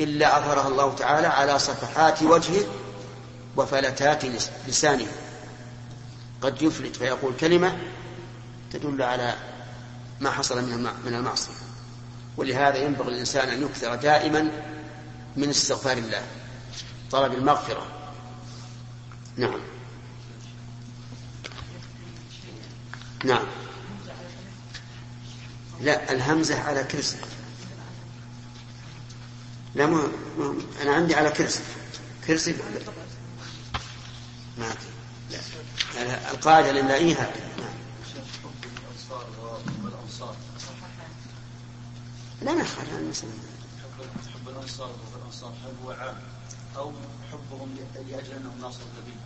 إلا 0.00 0.38
أظهرها 0.38 0.68
الله 0.68 0.94
تعالى 0.94 1.26
على 1.26 1.58
صفحات 1.58 2.22
وجهه 2.22 2.64
وفلتات 3.56 4.24
لسانه. 4.68 5.06
قد 6.42 6.62
يفلت 6.62 6.96
فيقول 6.96 7.34
كلمة 7.40 7.78
تدل 8.72 9.02
على 9.02 9.34
ما 10.20 10.30
حصل 10.30 10.62
من 11.04 11.14
المعصية. 11.14 11.52
ولهذا 12.36 12.76
ينبغي 12.76 13.08
الإنسان 13.08 13.48
أن 13.48 13.62
يكثر 13.62 13.94
دائما 13.94 14.50
من 15.36 15.48
استغفار 15.48 15.96
الله 15.96 16.22
طلب 17.10 17.32
المغفرة. 17.32 17.86
نعم. 19.36 19.60
نعم. 23.24 23.63
لا 25.80 26.12
الهمزة 26.12 26.60
على 26.60 26.84
كرسي. 26.84 27.16
لا 29.74 29.86
مو 29.86 30.00
أنا 30.82 30.94
عندي 30.94 31.14
على 31.14 31.30
كرسي. 31.30 31.60
كرسي 32.26 32.54
ما 34.58 34.74
لا 35.94 36.30
القاعدة 36.30 36.70
الإملائية 36.70 37.14
هكذا 37.14 37.54
لا 42.42 42.52
المسلمين 42.98 43.38
حب 44.34 44.48
الانصار 44.48 44.90
والانصار 45.14 45.50
هل 45.64 45.72
هو 45.84 45.90
عام 45.90 46.16
أو 46.76 46.92
حبهم 47.32 47.76
لاجل 47.94 48.32
انهم 48.32 48.60
ناصر 48.60 48.80
النبي؟ 48.80 49.16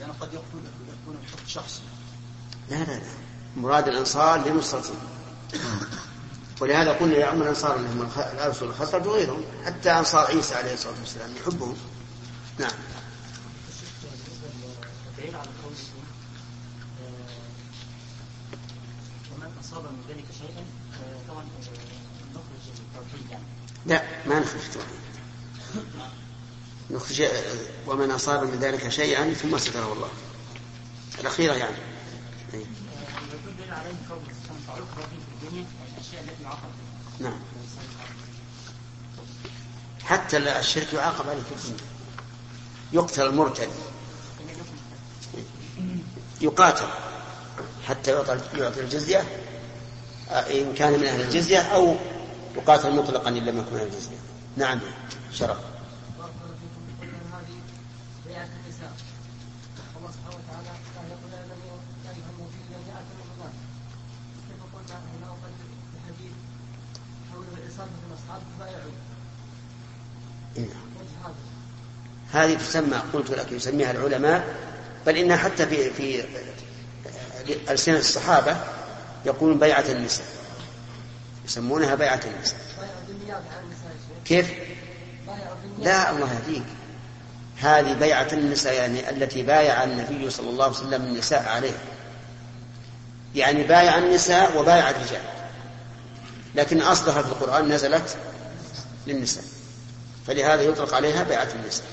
لأن 0.00 0.12
قد 0.12 0.28
يكون 0.28 0.62
يكون 1.02 1.18
الحب 1.24 1.46
شخصي 1.46 1.82
لا 2.70 2.76
لا 2.76 2.92
لا. 2.92 3.02
مراد 3.56 3.88
الأنصار 3.88 4.48
لنصرته 4.48 4.94
ولهذا 6.60 6.92
قلنا 6.92 7.16
يا 7.16 7.26
عم 7.26 7.42
الأنصار 7.42 7.76
اللي 7.76 7.88
هم 7.88 8.02
الأرسل 8.16 8.64
والخزرج 8.66 9.06
وغيرهم 9.06 9.44
حتى 9.66 9.90
أنصار 9.90 10.26
عيسى 10.26 10.54
عليه 10.54 10.74
الصلاة 10.74 10.94
والسلام 11.00 11.30
يحبهم. 11.36 11.76
نعم. 12.58 12.70
لا 23.86 24.02
ما 24.26 24.40
نخرج 24.40 24.60
التوحيد. 24.64 25.02
نخرج 26.90 27.28
ومن 27.86 28.10
أصاب 28.10 28.42
من 28.42 28.58
ذلك 28.60 28.88
شيئا 28.88 29.34
ثم 29.34 29.58
ستره 29.58 29.92
الله. 29.92 30.08
الأخيرة 31.20 31.52
يعني. 31.52 31.76
أي. 32.54 32.66
نعم. 37.20 37.40
حتى 40.04 40.36
الشرك 40.36 40.92
يعاقب 40.92 41.28
عليه 41.28 41.42
في 41.42 41.52
الدنيا. 41.54 41.84
يقتل 42.92 43.26
المرتد 43.26 43.68
يقاتل. 46.40 46.88
حتى 47.86 48.10
يعطي 48.10 48.80
الجزية 48.80 49.20
إن 50.30 50.74
كان 50.74 50.92
من 50.92 51.06
أهل 51.06 51.20
الجزية 51.20 51.58
أو 51.58 51.96
يقاتل 52.56 52.96
مطلقا 52.96 53.28
إن 53.28 53.34
لم 53.44 53.58
يكن 53.58 53.76
أهل 53.76 53.86
الجزية. 53.86 54.16
نعم 54.56 54.80
شرف 55.32 55.58
بارك 56.18 56.32
الله 56.44 56.54
فيكم 56.60 56.82
بقولنا 56.98 57.38
هذه 57.38 57.56
بيعة 58.26 58.48
النساء 58.64 58.92
الله 59.98 60.10
سبحانه 60.10 60.36
وتعالى 60.36 60.68
قال 60.96 61.06
يقول 61.10 61.32
يا 61.32 61.40
الذين 61.44 61.72
يا 62.04 62.10
ايها 62.10 62.30
المؤمنين 62.34 62.80
جاءت 62.88 63.06
رمضان 63.20 63.52
كيف 64.48 64.62
قلنا 64.74 64.96
هنا 65.12 65.30
وقد 65.30 65.52
الحديث 65.96 66.32
حول 67.32 67.44
الانسان 67.58 67.86
من 67.86 68.16
اصحاب 68.18 68.42
فبايعوا 68.58 68.96
نعم. 70.56 70.86
وجه 71.00 71.16
هذا 71.24 71.44
هذه 72.32 72.54
تسمى 72.54 73.02
قلت 73.12 73.30
لك 73.30 73.52
يسميها 73.52 73.90
العلماء 73.90 74.44
بل 75.06 75.16
إنها 75.16 75.36
حتى 75.36 75.66
في 75.66 75.90
في 75.90 76.24
ألسنة 77.70 77.98
الصحابة 77.98 78.56
يقولون 79.26 79.58
بيعة 79.58 79.84
النساء. 79.88 80.26
يسمونها 81.44 81.94
بيعة 81.94 82.20
النساء. 82.24 82.58
كيف؟ 84.24 84.50
لا 85.78 86.10
الله 86.10 86.28
يهديك. 86.32 86.62
هذه 87.58 87.92
بيعة 87.92 88.28
النساء 88.32 88.74
يعني 88.74 89.10
التي 89.10 89.42
بايع 89.42 89.84
النبي 89.84 90.30
صلى 90.30 90.50
الله 90.50 90.64
عليه 90.64 90.76
وسلم 90.76 91.02
النساء 91.02 91.48
عليها 91.48 91.80
يعني 93.34 93.62
بايع 93.62 93.98
النساء 93.98 94.58
وبايع 94.58 94.90
الرجال. 94.90 95.22
لكن 96.54 96.82
أصلها 96.82 97.22
في 97.22 97.28
القرآن 97.28 97.68
نزلت 97.68 98.16
للنساء. 99.06 99.44
فلهذا 100.26 100.62
يطلق 100.62 100.94
عليها 100.94 101.22
بيعة 101.22 101.48
النساء. 101.54 101.86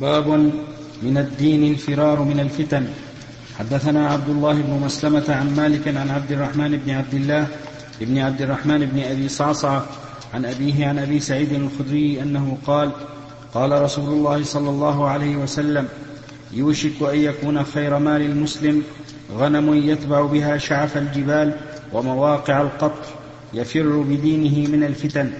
باب 0.00 0.28
من 1.02 1.18
الدين 1.18 1.72
الفرار 1.72 2.22
من 2.22 2.40
الفتن. 2.40 2.86
حدثنا 3.58 4.08
عبد 4.08 4.28
الله 4.28 4.52
بن 4.52 4.80
مسلمة 4.84 5.24
عن 5.28 5.56
مالك 5.56 5.88
عن 5.88 6.10
عبد 6.10 6.32
الرحمن 6.32 6.76
بن 6.76 6.90
عبد 6.90 7.14
الله 7.14 7.46
بن 8.00 8.18
عبد 8.18 8.42
الرحمن 8.42 8.86
بن 8.86 9.02
أبي 9.02 9.28
صعصع 9.28 9.80
عن 10.34 10.44
أبيه 10.44 10.86
عن 10.86 10.98
أبي 10.98 11.20
سعيد 11.20 11.52
الخدري 11.52 12.22
أنه 12.22 12.58
قال 12.66 12.90
قال 13.54 13.82
رسول 13.82 14.08
الله 14.08 14.44
صلى 14.44 14.70
الله 14.70 15.08
عليه 15.08 15.36
وسلم 15.36 15.88
يوشك 16.52 17.02
أن 17.02 17.18
يكون 17.18 17.64
خير 17.64 17.98
مال 17.98 18.22
المسلم 18.22 18.82
غنم 19.32 19.74
يتبع 19.74 20.20
بها 20.20 20.58
شعف 20.58 20.96
الجبال 20.96 21.56
ومواقع 21.92 22.60
القطر 22.60 23.04
يفر 23.54 24.00
بدينه 24.00 24.70
من 24.70 24.84
الفتن. 24.84 25.32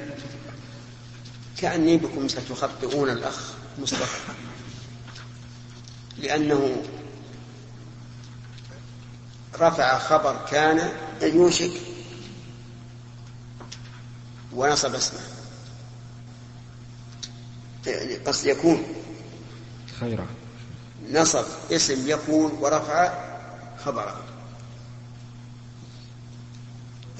كأني 1.59 1.97
بكم 1.97 2.29
ستخطئون 2.29 3.11
الأخ. 3.11 3.62
مصطفى. 3.79 4.33
لأنه 6.19 6.83
رفع 9.61 9.99
خبر 9.99 10.47
كان 10.51 10.93
يوشك 11.23 11.73
ونصب 14.53 14.95
اسمه. 14.95 15.21
يعني 17.87 18.15
قصد 18.15 18.47
يكون. 18.47 18.85
خيرا. 20.01 20.27
نصب 21.11 21.45
اسم 21.71 22.11
يكون 22.11 22.53
ورفع 22.61 23.13
خبره. 23.85 24.25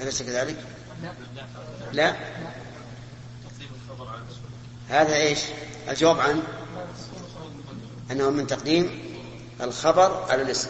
أليس 0.01 0.21
كذلك؟ 0.23 0.65
لا. 1.93 2.15
هذا 4.89 5.15
إيش؟ 5.15 5.39
الجواب 5.89 6.19
عن 6.19 6.41
أنه 8.11 8.29
من 8.29 8.47
تقديم 8.47 8.99
الخبر 9.61 10.25
على 10.29 10.41
الاسم 10.41 10.69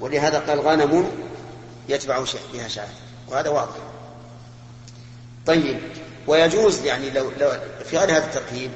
ولهذا 0.00 0.38
قال 0.38 0.60
غنم 0.60 1.10
يتبع 1.88 2.24
بها 2.52 2.68
شاة 2.68 2.88
وهذا 3.28 3.48
واضح. 3.48 3.76
طيب 5.46 5.78
ويجوز 6.26 6.84
يعني 6.84 7.10
لو, 7.10 7.30
لو 7.40 7.50
في 7.84 7.98
غير 7.98 8.10
هذا 8.10 8.24
التركيب 8.24 8.70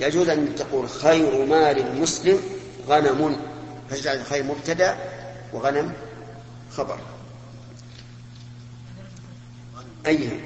يجوز 0.00 0.28
أن 0.28 0.54
تقول 0.54 0.88
خير 0.88 1.44
مال 1.44 1.78
المسلم 1.78 2.40
غنم 2.88 3.36
فتجعل 3.90 4.16
الخير 4.16 4.42
مبتدأ 4.42 4.98
وغنم 5.52 5.92
خبر. 6.76 6.98
أيها 10.06 10.36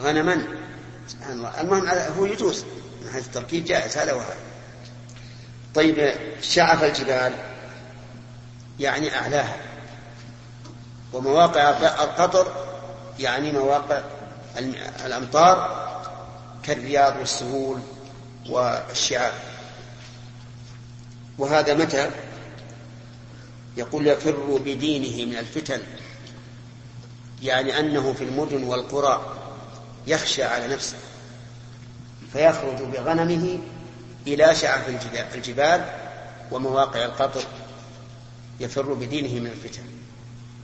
غنما 0.00 0.46
سبحان 1.08 1.32
الله. 1.32 1.60
المهم 1.60 1.88
هو 1.88 2.24
يجوز. 2.24 2.64
من 3.04 3.12
حيث 3.12 3.26
التركيب 3.26 3.64
جائز 3.64 3.96
هذا 3.96 4.12
وهذا 4.12 4.36
طيب 5.74 6.14
شعف 6.42 6.84
الجبال 6.84 7.32
يعني 8.80 9.16
أعلاها. 9.16 9.56
ومواقع 11.12 11.70
القطر 12.04 12.52
يعني 13.18 13.52
مواقع 13.52 14.02
الأمطار 15.06 15.82
كالرياض 16.62 17.16
والسهول 17.18 17.80
والشعاب 18.48 19.32
وهذا 21.38 21.74
متى؟ 21.74 22.10
يقول 23.76 24.06
يفر 24.06 24.58
بدينه 24.64 25.30
من 25.30 25.38
الفتن. 25.38 25.80
يعني 27.42 27.78
أنه 27.78 28.12
في 28.12 28.24
المدن 28.24 28.64
والقرى 28.64 29.36
يخشى 30.06 30.42
على 30.44 30.68
نفسه. 30.68 30.96
فيخرج 32.32 32.82
بغنمه 32.92 33.58
إلى 34.26 34.54
شعف 34.54 34.88
الجبال 35.34 35.84
ومواقع 36.50 37.04
القطر 37.04 37.42
يفر 38.60 38.92
بدينه 38.92 39.40
من 39.40 39.46
الفتن. 39.46 39.82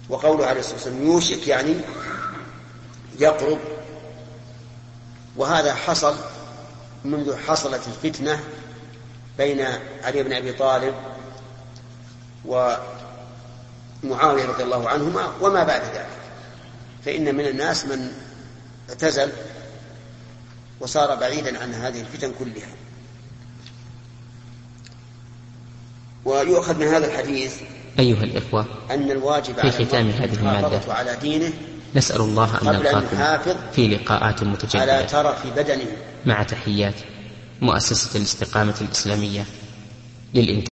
وقوله 0.09 0.47
عليه 0.47 0.61
الصلاة 0.61 0.75
والسلام 0.75 1.07
يوشك 1.07 1.49
يعني 1.49 1.75
يقرب. 3.19 3.59
وهذا 5.37 5.75
حصل 5.75 6.16
منذ 7.05 7.37
حصلت 7.37 7.83
الفتنة 7.87 8.41
بين 9.39 9.66
علي 10.05 10.23
بن 10.23 10.33
أبي 10.33 10.53
طالب 10.53 10.95
ومعاوية 14.05 14.47
رضي 14.47 14.62
الله 14.62 14.89
عنهما 14.89 15.33
وما 15.41 15.64
بعد 15.64 15.83
ذلك. 15.83 16.19
فإن 17.05 17.35
من 17.35 17.47
الناس 17.47 17.85
من 17.85 18.12
اعتزل 18.89 19.33
وصار 20.81 21.14
بعيدا 21.14 21.62
عن 21.62 21.74
هذه 21.74 22.01
الفتن 22.01 22.33
كلها. 22.39 22.68
ويؤخذ 26.24 26.79
من 26.79 26.87
هذا 26.87 27.07
الحديث 27.07 27.55
أيها 27.99 28.24
الإخوة 28.24 28.66
أن 28.91 29.11
الواجب 29.11 29.55
في 29.55 29.61
على 29.61 29.70
ختام 29.70 30.11
هذه 30.11 30.35
المادة 30.35 30.93
على 30.93 31.16
دينه 31.16 31.53
نسأل 31.95 32.20
الله 32.20 32.62
أن 32.62 32.66
نلقاكم 32.66 33.57
في 33.72 33.89
لقاءات 33.89 34.41
على 34.41 34.51
متجددة 34.51 35.03
ترف 35.07 35.47
بدنه. 35.47 35.87
مع 36.26 36.43
تحيات 36.43 36.95
مؤسسة 37.61 38.18
الاستقامة 38.18 38.74
الإسلامية 38.81 39.45
للإنتاج. 40.35 40.66